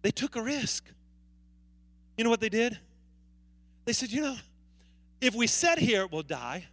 [0.00, 0.86] They took a risk.
[2.16, 2.78] You know what they did?
[3.84, 4.36] They said, you know,
[5.20, 6.68] if we sit here, we'll die.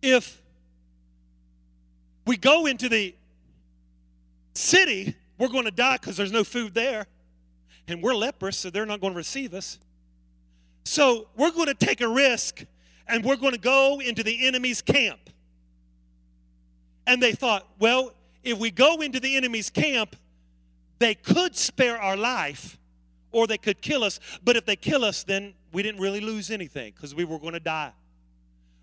[0.00, 0.40] If
[2.26, 3.14] we go into the
[4.54, 7.06] city, we're going to die because there's no food there.
[7.86, 9.78] And we're leprous, so they're not going to receive us.
[10.84, 12.64] So we're going to take a risk
[13.06, 15.20] and we're going to go into the enemy's camp.
[17.06, 18.12] And they thought, well,
[18.42, 20.16] if we go into the enemy's camp,
[20.98, 22.78] they could spare our life
[23.32, 24.20] or they could kill us.
[24.42, 27.52] But if they kill us, then we didn't really lose anything because we were going
[27.54, 27.92] to die.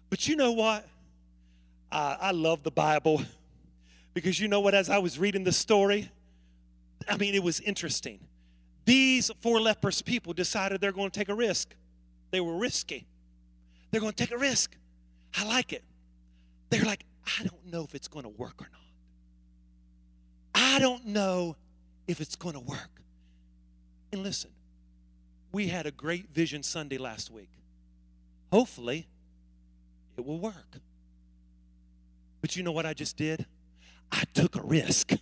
[0.10, 0.88] But you know what?
[1.92, 3.24] Uh, I love the Bible.
[4.14, 6.12] Because you know what, as I was reading the story,
[7.08, 8.20] I mean, it was interesting.
[8.86, 11.74] These four leprous people decided they're going to take a risk.
[12.32, 13.06] They were risky.
[13.92, 14.76] They're going to take a risk.
[15.38, 15.84] I like it.
[16.70, 17.06] They're like,
[17.40, 18.82] I don't know if it's going to work or not.
[20.54, 21.56] I don't know
[22.08, 23.02] if it's going to work.
[24.12, 24.52] And listen,
[25.52, 27.50] we had a great Vision Sunday last week.
[28.52, 29.08] Hopefully,
[30.18, 30.80] it will work.
[32.42, 33.46] But you know what I just did?
[34.12, 35.14] I took a risk.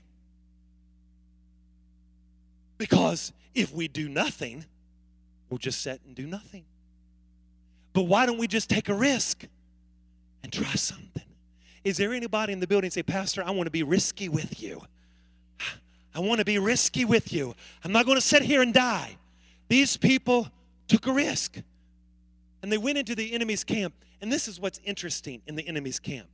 [2.78, 4.65] Because if we do nothing,
[5.49, 6.65] we'll just sit and do nothing.
[7.93, 9.45] But why don't we just take a risk
[10.43, 11.23] and try something?
[11.84, 14.82] Is there anybody in the building say, Pastor, I want to be risky with you?
[16.13, 17.56] I want to be risky with you.
[17.84, 19.17] I'm not going to sit here and die.
[19.67, 20.49] These people
[20.88, 21.58] took a risk
[22.62, 23.93] and they went into the enemy's camp.
[24.21, 26.28] And this is what's interesting in the enemy's camp.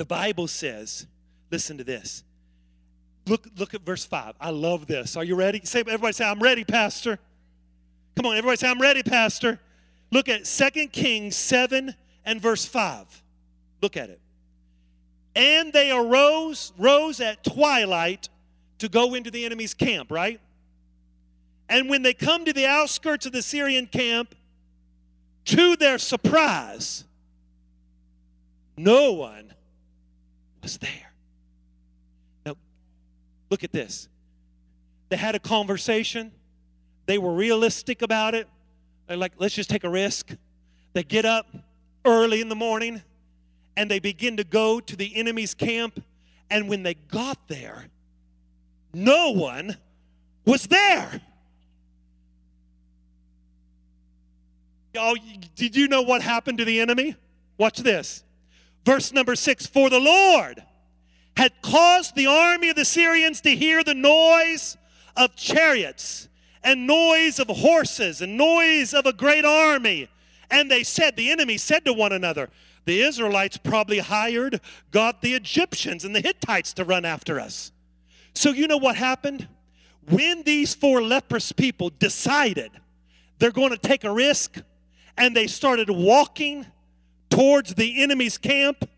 [0.00, 1.06] The Bible says,
[1.50, 2.24] listen to this.
[3.26, 4.32] Look, look at verse 5.
[4.40, 5.14] I love this.
[5.14, 5.60] Are you ready?
[5.64, 7.18] Say, everybody say, I'm ready, Pastor.
[8.16, 9.60] Come on, everybody say, I'm ready, Pastor.
[10.10, 13.22] Look at Second Kings 7 and verse 5.
[13.82, 14.18] Look at it.
[15.36, 18.30] And they arose, rose at twilight
[18.78, 20.40] to go into the enemy's camp, right?
[21.68, 24.34] And when they come to the outskirts of the Syrian camp,
[25.44, 27.04] to their surprise,
[28.78, 29.52] no one
[30.62, 31.12] was there.
[32.46, 32.56] Now,
[33.50, 34.08] look at this.
[35.08, 36.32] They had a conversation,
[37.06, 38.48] they were realistic about it.
[39.08, 40.36] They're like, let's just take a risk.
[40.92, 41.46] They get up
[42.04, 43.02] early in the morning
[43.76, 46.04] and they begin to go to the enemy's camp.
[46.48, 47.86] And when they got there,
[48.94, 49.76] no one
[50.44, 51.20] was there.
[54.96, 55.16] Oh,
[55.54, 57.16] did you know what happened to the enemy?
[57.58, 58.24] Watch this.
[58.84, 60.62] Verse number six For the Lord
[61.36, 64.76] had caused the army of the Syrians to hear the noise
[65.16, 66.28] of chariots
[66.62, 70.08] and noise of horses and noise of a great army.
[70.50, 72.50] And they said, the enemy said to one another,
[72.84, 77.72] the Israelites probably hired, got the Egyptians and the Hittites to run after us.
[78.34, 79.48] So, you know what happened?
[80.08, 82.70] When these four leprous people decided
[83.38, 84.60] they're going to take a risk
[85.16, 86.66] and they started walking
[87.30, 88.88] towards the enemy's camp,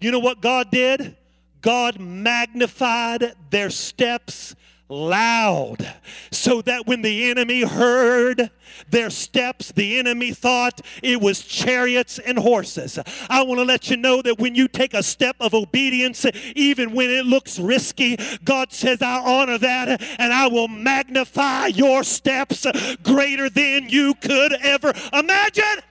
[0.00, 1.16] you know what God did?
[1.60, 4.56] God magnified their steps
[4.88, 5.94] loud
[6.30, 8.50] so that when the enemy heard
[8.90, 12.98] their steps, the enemy thought it was chariots and horses.
[13.30, 16.92] I want to let you know that when you take a step of obedience, even
[16.92, 22.66] when it looks risky, God says, I honor that and I will magnify your steps
[23.02, 25.82] greater than you could ever imagine.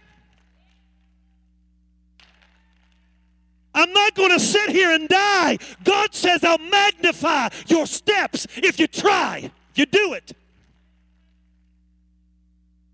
[3.73, 5.57] I'm not going to sit here and die.
[5.83, 10.33] God says, I'll magnify your steps if you try, you do it.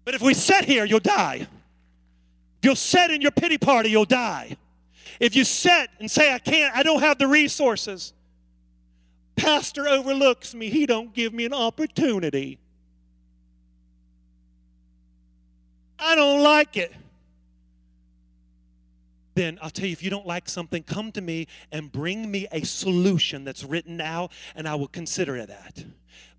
[0.05, 1.47] But if we sit here, you'll die.
[2.59, 4.55] If you'll sit in your pity party, you'll die.
[5.19, 8.13] If you sit and say, I can't, I don't have the resources,
[9.35, 12.59] pastor overlooks me, he don't give me an opportunity.
[15.99, 16.93] I don't like it
[19.37, 22.47] then I'll tell you if you don't like something, come to me and bring me
[22.51, 25.85] a solution that's written out, and I will consider that.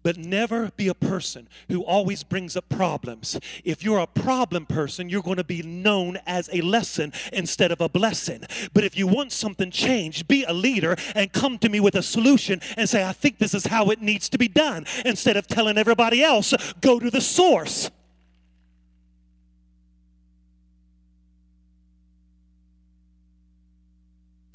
[0.02, 3.38] But never be a person who always brings up problems.
[3.64, 7.80] If you're a problem person, you're going to be known as a lesson instead of
[7.80, 8.44] a blessing.
[8.72, 12.02] But if you want something changed, be a leader and come to me with a
[12.02, 14.87] solution and say, I think this is how it needs to be done.
[15.04, 17.90] Instead of telling everybody else, go to the source.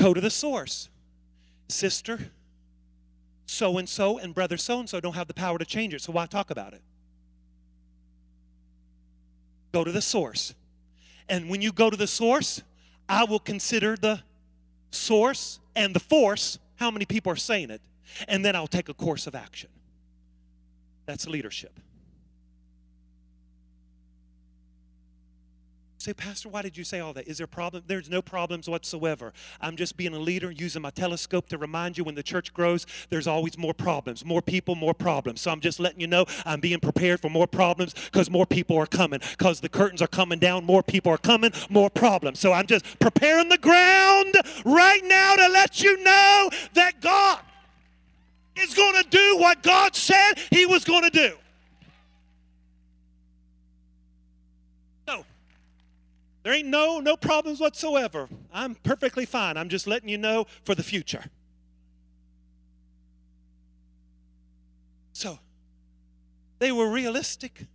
[0.04, 0.90] Go to the source.
[1.70, 2.20] Sister,
[3.46, 6.02] so and so, and brother so and so don't have the power to change it,
[6.02, 6.82] so why talk about it?
[9.72, 10.56] Go to the source.
[11.30, 12.62] And when you go to the source,
[13.08, 14.22] I will consider the
[14.92, 17.80] source and the force, how many people are saying it,
[18.28, 19.70] and then I'll take a course of action.
[21.06, 21.80] That's leadership.
[26.04, 27.28] Say, Pastor, why did you say all that?
[27.28, 27.84] Is there a problem?
[27.88, 29.32] There's no problems whatsoever.
[29.62, 32.86] I'm just being a leader, using my telescope to remind you when the church grows,
[33.10, 35.42] there's always more problems, more people, more problems.
[35.42, 38.78] So I'm just letting you know I'm being prepared for more problems because more people
[38.78, 39.22] are coming.
[39.32, 42.40] Because the curtains are coming down, more people are coming, more problems.
[42.40, 44.36] So I'm just preparing the ground
[44.66, 47.40] right now to let you know that God
[48.58, 51.38] is going to do what God said He was going to do.
[56.44, 58.28] There ain't no no problems whatsoever.
[58.54, 59.58] I'm perfectly fine.
[59.58, 61.24] I'm just letting you know for the future.
[65.14, 65.40] So,
[66.60, 67.68] they were realistic.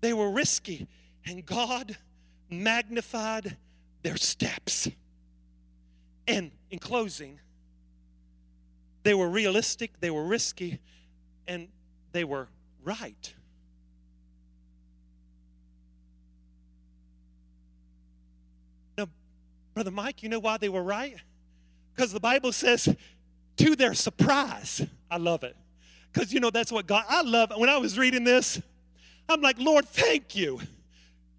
[0.00, 0.86] They were risky,
[1.24, 1.96] and God
[2.50, 3.56] magnified
[4.02, 4.88] their steps.
[6.26, 7.40] And in closing,
[9.02, 10.78] they were realistic, they were risky,
[11.46, 11.68] and
[12.12, 12.48] they were
[12.84, 13.34] right.
[19.78, 21.14] Brother Mike, you know why they were right?
[21.94, 22.88] Because the Bible says,
[23.58, 24.84] to their surprise.
[25.08, 25.54] I love it.
[26.12, 28.60] Because, you know, that's what God, I love, when I was reading this,
[29.28, 30.60] I'm like, Lord, thank you.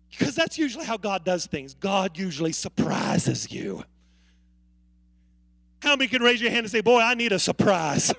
[0.09, 1.73] Because that's usually how God does things.
[1.73, 3.83] God usually surprises you.
[5.81, 8.13] How many can raise your hand and say, Boy, I need a surprise?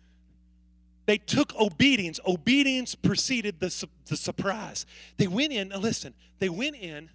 [1.04, 2.20] they took obedience.
[2.26, 4.86] Obedience preceded the, su- the surprise.
[5.18, 7.10] They went in, listen, they went in.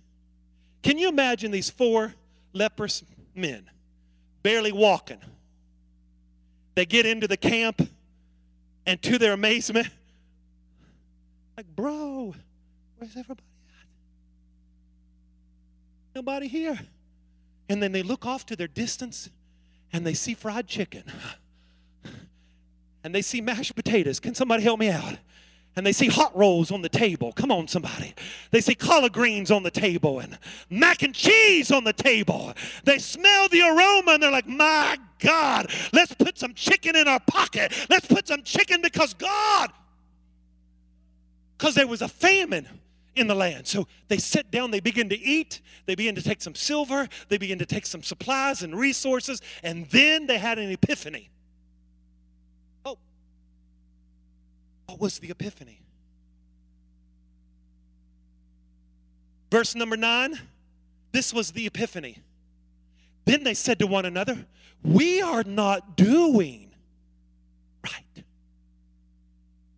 [0.81, 2.13] Can you imagine these four
[2.53, 3.03] leprous
[3.35, 3.69] men
[4.43, 5.19] barely walking?
[6.75, 7.81] They get into the camp,
[8.85, 9.87] and to their amazement,
[11.55, 12.33] like, bro,
[12.97, 13.41] where's everybody
[13.79, 13.87] at?
[16.15, 16.79] Nobody here.
[17.69, 19.29] And then they look off to their distance
[19.93, 21.03] and they see fried chicken
[23.03, 24.19] and they see mashed potatoes.
[24.19, 25.17] Can somebody help me out?
[25.75, 27.31] And they see hot rolls on the table.
[27.31, 28.13] Come on, somebody.
[28.51, 30.37] They see collard greens on the table and
[30.69, 32.53] mac and cheese on the table.
[32.83, 37.21] They smell the aroma and they're like, my God, let's put some chicken in our
[37.21, 37.73] pocket.
[37.89, 39.71] Let's put some chicken because God,
[41.57, 42.67] because there was a famine
[43.15, 43.67] in the land.
[43.67, 47.37] So they sit down, they begin to eat, they begin to take some silver, they
[47.37, 51.29] begin to take some supplies and resources, and then they had an epiphany.
[52.85, 52.97] Oh,
[54.87, 55.81] what was the epiphany?
[59.49, 60.39] Verse number nine
[61.11, 62.17] this was the epiphany.
[63.25, 64.45] Then they said to one another,
[64.83, 66.71] We are not doing
[67.83, 68.23] right.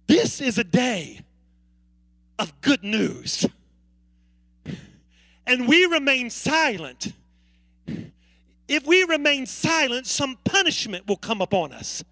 [0.07, 1.21] This is a day
[2.39, 3.45] of good news.
[5.45, 7.11] And we remain silent.
[8.67, 12.03] If we remain silent, some punishment will come upon us.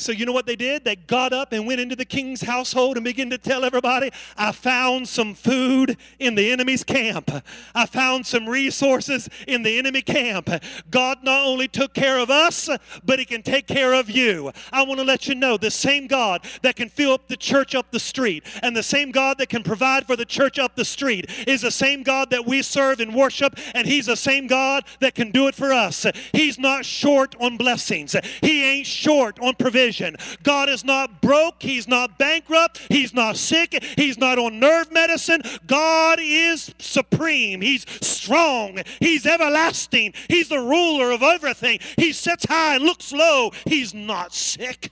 [0.00, 0.84] So, you know what they did?
[0.84, 4.52] They got up and went into the king's household and began to tell everybody, I
[4.52, 7.30] found some food in the enemy's camp.
[7.74, 10.48] I found some resources in the enemy camp.
[10.90, 12.70] God not only took care of us,
[13.04, 14.52] but He can take care of you.
[14.72, 17.74] I want to let you know the same God that can fill up the church
[17.74, 20.84] up the street and the same God that can provide for the church up the
[20.84, 24.84] street is the same God that we serve and worship, and He's the same God
[25.00, 26.06] that can do it for us.
[26.32, 30.16] He's not short on blessings, He ain't short on provision provision.
[30.42, 35.42] God is not broke, He's not bankrupt, He's not sick, He's not on nerve medicine.
[35.66, 41.80] God is supreme, He's strong, He's everlasting, He's the ruler of everything.
[41.96, 44.90] He sits high and looks low, He's not sick.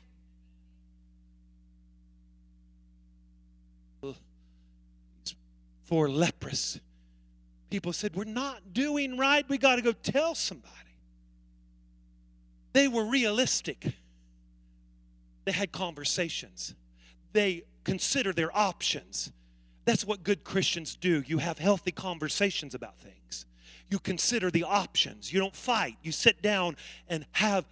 [5.84, 6.78] For leprous,
[7.70, 9.48] people said, We're not doing right.
[9.48, 10.74] We got to go tell somebody.
[12.74, 13.94] They were realistic.
[15.48, 16.74] They had conversations,
[17.32, 19.32] they consider their options.
[19.86, 21.24] That's what good Christians do.
[21.26, 23.46] You have healthy conversations about things.
[23.88, 25.32] You consider the options.
[25.32, 25.96] You don't fight.
[26.02, 26.76] You sit down
[27.08, 27.64] and have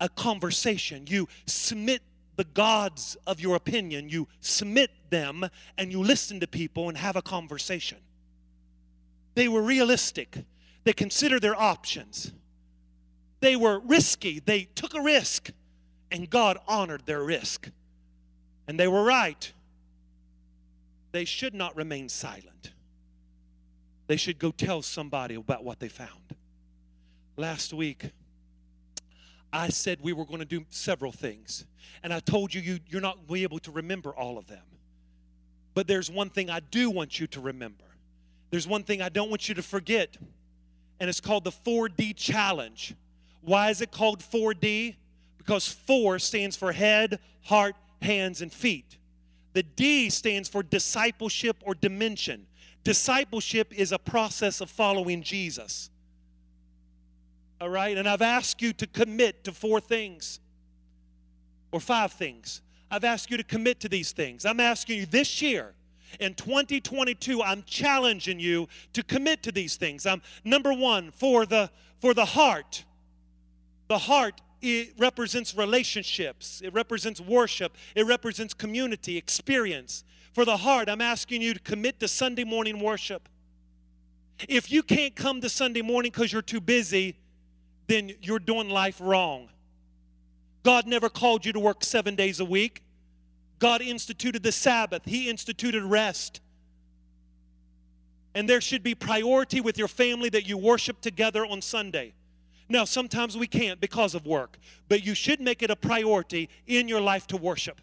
[0.00, 1.04] a conversation.
[1.06, 2.02] You submit
[2.34, 4.08] the gods of your opinion.
[4.08, 7.98] You submit them and you listen to people and have a conversation.
[9.36, 10.36] They were realistic.
[10.82, 12.32] They considered their options.
[13.38, 14.40] They were risky.
[14.40, 15.52] They took a risk
[16.10, 17.68] and God honored their risk.
[18.66, 19.52] And they were right.
[21.12, 22.72] They should not remain silent.
[24.06, 26.34] They should go tell somebody about what they found.
[27.36, 28.10] Last week,
[29.52, 31.64] I said we were going to do several things.
[32.02, 34.64] And I told you, you you're not be able to remember all of them.
[35.74, 37.84] But there's one thing I do want you to remember.
[38.50, 40.16] There's one thing I don't want you to forget.
[40.98, 42.94] And it's called the 4D challenge.
[43.40, 44.96] Why is it called 4D?
[45.40, 48.98] Because four stands for head, heart, hands, and feet.
[49.54, 52.46] The D stands for discipleship or dimension.
[52.84, 55.88] Discipleship is a process of following Jesus.
[57.58, 57.96] All right?
[57.96, 60.40] And I've asked you to commit to four things
[61.72, 62.60] or five things.
[62.90, 64.44] I've asked you to commit to these things.
[64.44, 65.72] I'm asking you this year,
[66.18, 71.70] in 2022 i'm challenging you to commit to these things i'm number one for the
[72.00, 72.84] for the heart
[73.86, 80.04] the heart it represents relationships, it represents worship, it represents community, experience.
[80.32, 83.28] For the heart, I'm asking you to commit to Sunday morning worship.
[84.48, 87.16] If you can't come to Sunday morning because you're too busy,
[87.86, 89.48] then you're doing life wrong.
[90.62, 92.82] God never called you to work seven days a week.
[93.58, 96.40] God instituted the Sabbath, He instituted rest.
[98.34, 102.14] And there should be priority with your family that you worship together on Sunday.
[102.70, 104.56] Now, sometimes we can't because of work,
[104.88, 107.80] but you should make it a priority in your life to worship.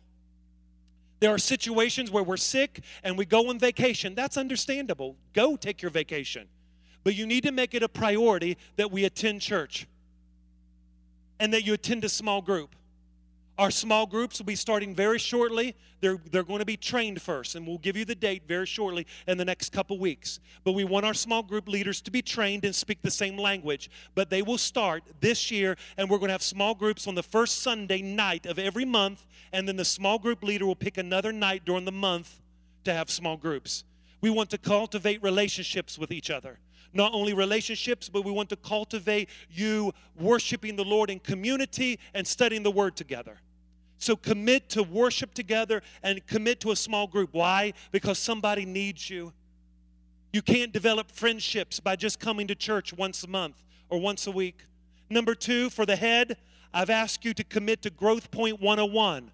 [1.19, 4.15] There are situations where we're sick and we go on vacation.
[4.15, 5.17] That's understandable.
[5.33, 6.47] Go take your vacation.
[7.03, 9.87] But you need to make it a priority that we attend church
[11.37, 12.73] and that you attend a small group.
[13.57, 15.75] Our small groups will be starting very shortly.
[15.99, 19.07] They're, they're going to be trained first, and we'll give you the date very shortly
[19.25, 20.39] in the next couple weeks.
[20.63, 23.89] But we want our small group leaders to be trained and speak the same language.
[24.13, 27.23] But they will start this year, and we're going to have small groups on the
[27.23, 31.33] first Sunday night of every month, and then the small group leader will pick another
[31.33, 32.39] night during the month
[32.83, 33.85] to have small groups.
[34.21, 36.59] We want to cultivate relationships with each other
[36.93, 42.25] not only relationships, but we want to cultivate you worshiping the Lord in community and
[42.25, 43.39] studying the Word together.
[43.97, 47.29] So commit to worship together and commit to a small group.
[47.33, 47.73] Why?
[47.91, 49.33] Because somebody needs you.
[50.33, 54.31] You can't develop friendships by just coming to church once a month or once a
[54.31, 54.59] week.
[55.09, 56.37] Number two, for the head,
[56.73, 59.31] I've asked you to commit to Growth Point 101.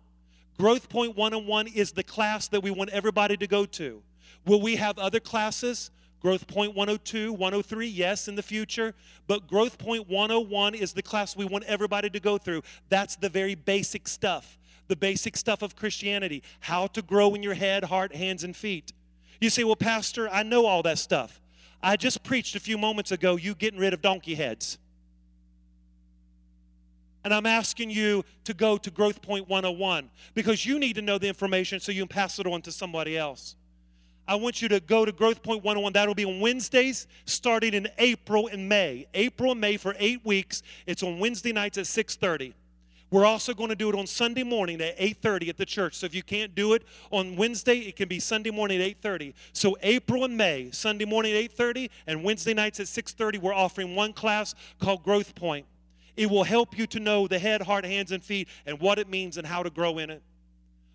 [0.58, 4.02] Growth Point 101 is the class that we want everybody to go to.
[4.46, 5.90] Will we have other classes?
[6.24, 8.96] Growth Point 102, 103, yes, in the future.
[9.28, 12.64] But Growth Point 101 is the class we want everybody to go through.
[12.88, 14.58] That's the very basic stuff,
[14.88, 18.94] the basic stuff of Christianity how to grow in your head, heart, hands, and feet.
[19.42, 21.42] You say, Well, Pastor, I know all that stuff.
[21.82, 24.78] I just preached a few moments ago, you getting rid of donkey heads.
[27.26, 31.18] And I'm asking you to go to Growth Point 101 because you need to know
[31.18, 33.58] the information so you can pass it on to somebody else.
[34.28, 35.94] I want you to go to Growth Point 101.
[35.94, 39.08] That'll be on Wednesdays starting in April and May.
[39.14, 40.64] April and May for eight weeks.
[40.88, 42.54] It's on Wednesday nights at 6:30.
[43.12, 45.96] We're also going to do it on Sunday morning at 8:30 at the church.
[45.96, 49.34] So if you can't do it on Wednesday, it can be Sunday morning at 8:30.
[49.52, 53.94] So April and May, Sunday morning at 8:30 and Wednesday nights at 6:30, we're offering
[53.94, 55.66] one class called Growth Point.
[56.16, 59.10] It will help you to know the head, heart, hands, and feet and what it
[59.10, 60.24] means and how to grow in it.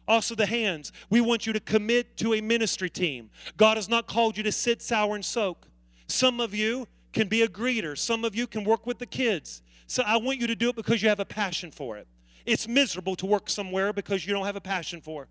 [0.09, 0.90] Also, the hands.
[1.11, 3.30] We want you to commit to a ministry team.
[3.59, 5.68] God has not called you to sit, sour, and soak.
[6.06, 9.62] Some of you can be a greeter, some of you can work with the kids.
[9.86, 12.06] So I want you to do it because you have a passion for it.
[12.46, 15.28] It's miserable to work somewhere because you don't have a passion for.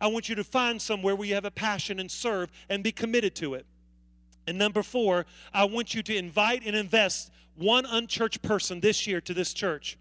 [0.00, 2.92] I want you to find somewhere where you have a passion and serve and be
[2.92, 3.64] committed to it.
[4.48, 9.20] And number four, I want you to invite and invest one unchurched person this year
[9.22, 9.98] to this church.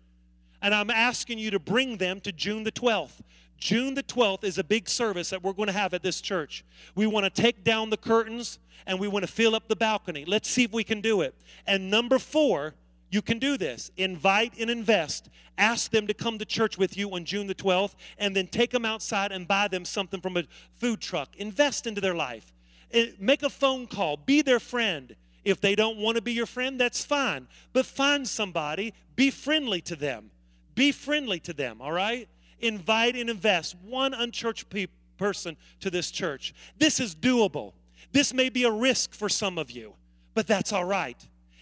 [0.62, 3.22] And I'm asking you to bring them to June the 12th.
[3.58, 6.64] June the 12th is a big service that we're going to have at this church.
[6.96, 10.26] We want to take down the curtains and we want to fill up the balcony.
[10.26, 11.36] Let's see if we can do it.
[11.66, 12.76] And number four,
[13.10, 13.92] you can do this.
[13.98, 15.30] Invite and invest.
[15.58, 18.72] Ask them to come to church with you on June the 12th and then take
[18.72, 20.44] them outside and buy them something from a
[20.76, 21.36] food truck.
[21.38, 22.52] Invest into their life.
[22.92, 24.18] Eh, make a phone call.
[24.18, 25.16] Be their friend.
[25.44, 27.48] If they don't want to be your friend, that's fine.
[27.72, 30.32] But find somebody, be friendly to them.
[30.74, 32.28] Be friendly to them, all right?
[32.60, 34.88] Invite and invest one unchurched pe-
[35.18, 36.54] person to this church.
[36.78, 37.74] This is doable.
[38.12, 39.94] This may be a risk for some of you,
[40.34, 41.18] but that's all right.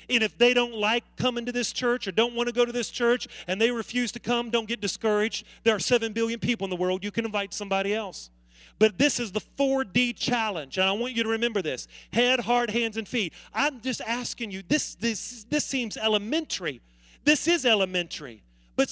[0.10, 2.72] And if they don't like coming to this church or don't want to go to
[2.72, 5.46] this church and they refuse to come, don't get discouraged.
[5.64, 7.04] There are 7 billion people in the world.
[7.04, 8.30] You can invite somebody else.
[8.80, 12.70] But this is the 4D challenge, and I want you to remember this head, heart,
[12.70, 13.34] hands, and feet.
[13.54, 16.82] I'm just asking you, this, this, this seems elementary.
[17.24, 18.44] This is elementary.
[18.76, 18.90] But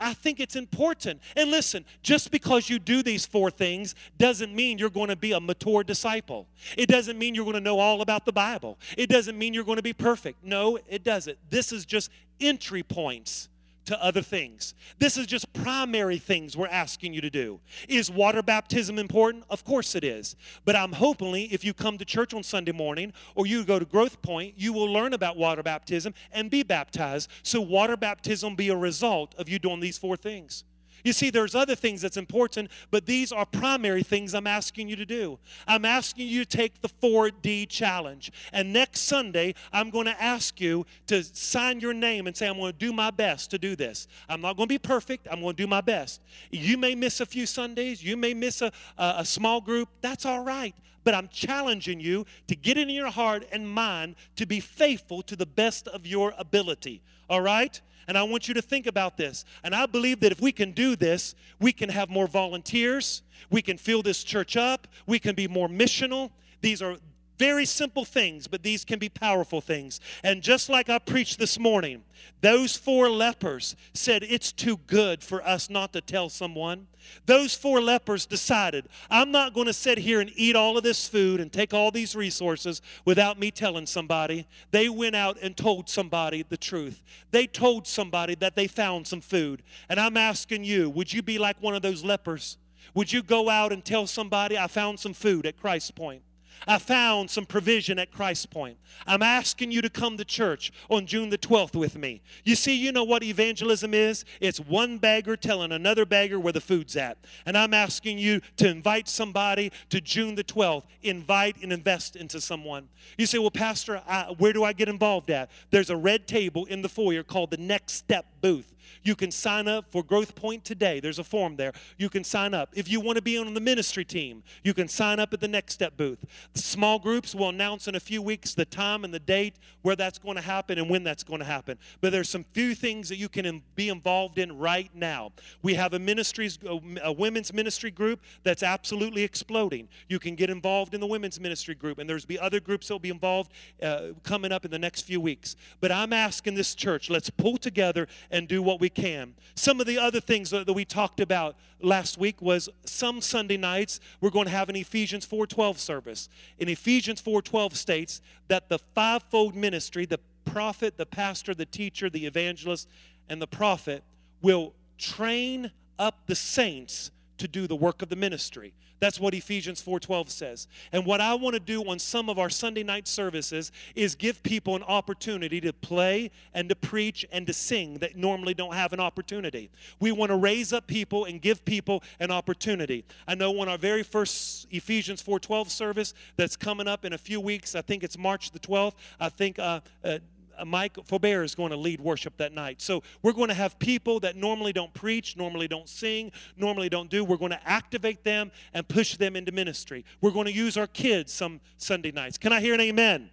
[0.00, 1.20] I think it's important.
[1.36, 5.32] And listen, just because you do these four things doesn't mean you're going to be
[5.32, 6.46] a mature disciple.
[6.76, 8.78] It doesn't mean you're going to know all about the Bible.
[8.98, 10.44] It doesn't mean you're going to be perfect.
[10.44, 11.38] No, it doesn't.
[11.50, 13.48] This is just entry points
[13.86, 14.74] to other things.
[14.98, 17.60] This is just primary things we're asking you to do.
[17.88, 19.44] Is water baptism important?
[19.50, 20.36] Of course it is.
[20.64, 23.84] But I'm hopefully if you come to church on Sunday morning or you go to
[23.84, 27.30] Growth Point, you will learn about water baptism and be baptized.
[27.42, 30.64] So water baptism be a result of you doing these four things.
[31.04, 34.96] You see, there's other things that's important, but these are primary things I'm asking you
[34.96, 35.38] to do.
[35.68, 38.32] I'm asking you to take the 4D challenge.
[38.52, 42.56] And next Sunday, I'm going to ask you to sign your name and say, I'm
[42.56, 44.08] going to do my best to do this.
[44.30, 46.22] I'm not going to be perfect, I'm going to do my best.
[46.50, 49.90] You may miss a few Sundays, you may miss a, a, a small group.
[50.00, 50.74] That's all right
[51.04, 55.36] but I'm challenging you to get in your heart and mind to be faithful to
[55.36, 57.02] the best of your ability.
[57.28, 57.78] All right?
[58.08, 59.44] And I want you to think about this.
[59.62, 63.62] And I believe that if we can do this, we can have more volunteers, we
[63.62, 66.30] can fill this church up, we can be more missional.
[66.60, 66.96] These are
[67.38, 70.00] very simple things, but these can be powerful things.
[70.22, 72.02] And just like I preached this morning,
[72.40, 76.86] those four lepers said, It's too good for us not to tell someone.
[77.26, 81.08] Those four lepers decided, I'm not going to sit here and eat all of this
[81.08, 84.46] food and take all these resources without me telling somebody.
[84.70, 87.02] They went out and told somebody the truth.
[87.30, 89.62] They told somebody that they found some food.
[89.88, 92.58] And I'm asking you, would you be like one of those lepers?
[92.94, 96.22] Would you go out and tell somebody, I found some food at Christ's Point?
[96.66, 98.76] I found some provision at Christ Point.
[99.06, 102.22] I'm asking you to come to church on June the 12th with me.
[102.44, 104.24] You see, you know what evangelism is?
[104.40, 107.18] It's one beggar telling another beggar where the food's at.
[107.46, 110.84] And I'm asking you to invite somebody to June the 12th.
[111.02, 112.88] Invite and invest into someone.
[113.18, 115.50] You say, well, Pastor, I, where do I get involved at?
[115.70, 118.73] There's a red table in the foyer called the Next Step booth.
[119.02, 121.00] You can sign up for Growth Point today.
[121.00, 121.72] There's a form there.
[121.98, 122.70] You can sign up.
[122.74, 125.48] If you want to be on the ministry team, you can sign up at the
[125.48, 126.24] Next Step booth.
[126.54, 130.18] Small groups will announce in a few weeks the time and the date where that's
[130.18, 131.78] going to happen and when that's going to happen.
[132.00, 135.32] But there's some few things that you can be involved in right now.
[135.62, 136.58] We have a ministries
[137.02, 139.88] a women's ministry group that's absolutely exploding.
[140.08, 142.94] You can get involved in the women's ministry group and there's be other groups that
[142.94, 145.56] will be involved uh, coming up in the next few weeks.
[145.80, 149.34] But I'm asking this church, let's pull together and do what we can.
[149.54, 154.00] Some of the other things that we talked about last week was some Sunday nights
[154.20, 156.28] we're going to have an Ephesians 4:12 service.
[156.58, 162.26] In Ephesians 4:12 states that the fivefold ministry, the prophet, the pastor, the teacher, the
[162.26, 162.88] evangelist,
[163.28, 164.02] and the prophet
[164.42, 168.74] will train up the saints to do the work of the ministry.
[169.00, 170.68] That's what Ephesians 4:12 says.
[170.92, 174.42] And what I want to do on some of our Sunday night services is give
[174.42, 178.92] people an opportunity to play and to preach and to sing that normally don't have
[178.92, 179.70] an opportunity.
[180.00, 183.04] We want to raise up people and give people an opportunity.
[183.26, 187.40] I know on our very first Ephesians 4:12 service that's coming up in a few
[187.40, 188.94] weeks, I think it's March the 12th.
[189.20, 190.18] I think uh, uh,
[190.66, 192.80] Mike Faubert is going to lead worship that night.
[192.80, 197.10] So we're going to have people that normally don't preach, normally don't sing, normally don't
[197.10, 197.24] do.
[197.24, 200.04] We're going to activate them and push them into ministry.
[200.20, 202.38] We're going to use our kids some Sunday nights.
[202.38, 203.30] Can I hear an amen?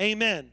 [0.00, 0.50] Amen.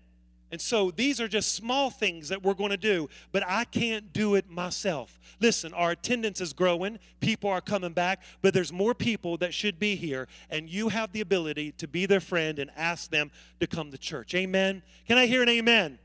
[0.55, 4.13] And so these are just small things that we're going to do, but I can't
[4.13, 5.19] do it myself.
[5.41, 9.79] Listen, our attendance is growing, people are coming back, but there's more people that should
[9.79, 13.67] be here, and you have the ability to be their friend and ask them to
[13.67, 14.33] come to church.
[14.33, 14.81] Amen?
[15.05, 15.99] Can I hear an amen?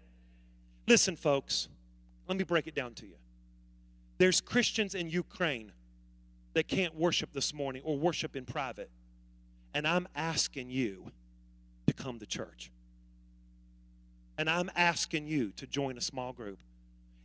[0.88, 1.68] Listen, folks,
[2.26, 3.14] let me break it down to you.
[4.18, 5.70] There's Christians in Ukraine
[6.54, 8.90] that can't worship this morning or worship in private,
[9.74, 11.12] and I'm asking you
[11.86, 12.72] to come to church.
[14.40, 16.58] And I'm asking you to join a small group.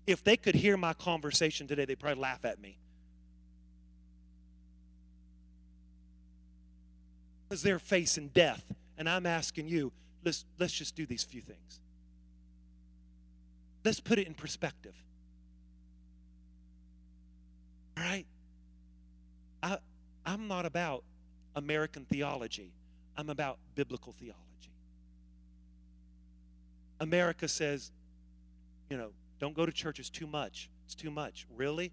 [0.05, 2.77] If they could hear my conversation today, they'd probably laugh at me.
[7.47, 8.65] Because they're facing death.
[8.97, 9.93] And I'm asking you,
[10.25, 11.79] let's, let's just do these few things.
[13.85, 14.95] Let's put it in perspective.
[17.97, 18.25] All right?
[19.63, 19.77] I,
[20.25, 21.05] I'm not about
[21.55, 22.73] American theology,
[23.15, 24.44] I'm about biblical theology.
[26.99, 27.91] America says,
[28.89, 30.69] you know, don't go to church, it's too much.
[30.85, 31.45] It's too much.
[31.55, 31.91] Really?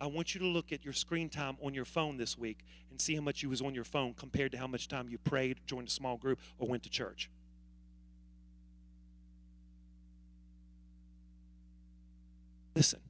[0.00, 2.98] I want you to look at your screen time on your phone this week and
[3.00, 5.58] see how much you was on your phone compared to how much time you prayed,
[5.66, 7.28] joined a small group, or went to church.
[12.74, 13.00] Listen,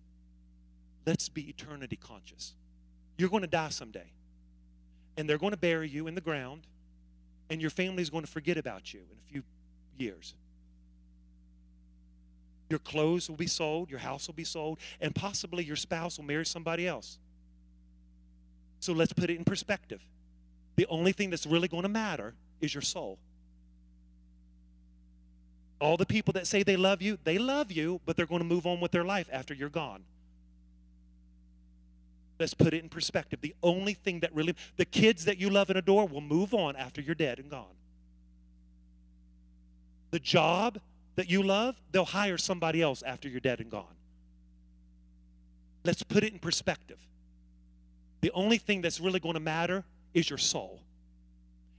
[1.07, 2.55] let's be eternity conscious.
[3.19, 4.11] You're going to die someday,
[5.17, 6.67] and they're going to bury you in the ground,
[7.51, 9.43] and your family's going to forget about you in a few
[9.97, 10.35] years.
[12.71, 16.25] Your clothes will be sold, your house will be sold, and possibly your spouse will
[16.25, 17.19] marry somebody else.
[18.79, 20.01] So let's put it in perspective.
[20.77, 23.19] The only thing that's really going to matter is your soul.
[25.81, 28.47] All the people that say they love you, they love you, but they're going to
[28.47, 30.05] move on with their life after you're gone.
[32.39, 33.41] Let's put it in perspective.
[33.41, 36.77] The only thing that really, the kids that you love and adore will move on
[36.77, 37.75] after you're dead and gone.
[40.11, 40.79] The job
[41.21, 43.95] that you love, they'll hire somebody else after you're dead and gone.
[45.85, 46.99] Let's put it in perspective.
[48.23, 50.81] The only thing that's really going to matter is your soul.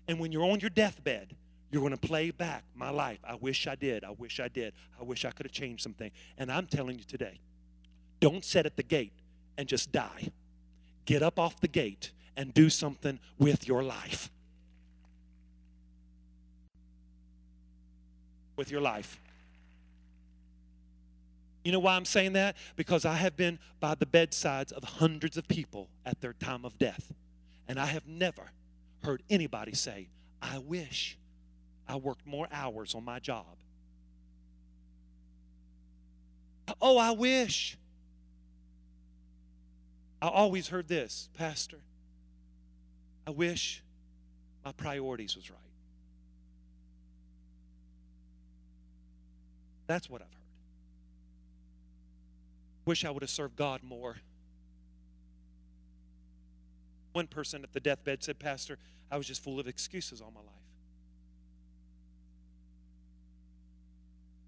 [0.08, 1.36] And when you're on your deathbed,
[1.72, 3.18] you're going to play back my life.
[3.24, 4.04] I wish I did.
[4.04, 4.74] I wish I did.
[5.00, 6.12] I wish I could have changed something.
[6.38, 7.40] And I'm telling you today,
[8.20, 9.14] don't sit at the gate
[9.58, 10.30] and just die.
[11.06, 14.30] Get up off the gate and do something with your life.
[18.56, 19.21] With your life.
[21.64, 22.56] You know why I'm saying that?
[22.76, 26.78] Because I have been by the bedsides of hundreds of people at their time of
[26.78, 27.14] death.
[27.68, 28.52] And I have never
[29.04, 30.10] heard anybody say,
[30.42, 31.18] I wish
[31.88, 33.46] I worked more hours on my job.
[36.82, 37.78] Oh, I wish.
[40.22, 41.80] I always heard this, Pastor.
[43.26, 43.84] I wish
[44.64, 45.60] my priorities was right.
[49.88, 50.41] That's what I've heard.
[52.92, 54.18] Wish I would have served God more.
[57.14, 58.78] One person at the deathbed said, Pastor,
[59.10, 60.50] I was just full of excuses all my life.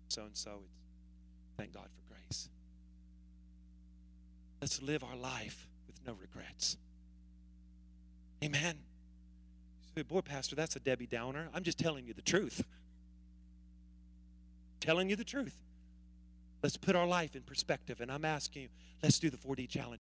[0.09, 2.49] So and so, it's thank God for grace.
[4.59, 6.75] Let's live our life with no regrets.
[8.43, 8.75] Amen.
[9.95, 11.47] Say, Boy, Pastor, that's a Debbie Downer.
[11.53, 12.65] I'm just telling you the truth.
[14.81, 15.62] telling you the truth.
[16.63, 18.01] Let's put our life in perspective.
[18.01, 18.67] And I'm asking you,
[19.03, 20.01] let's do the 4D challenge.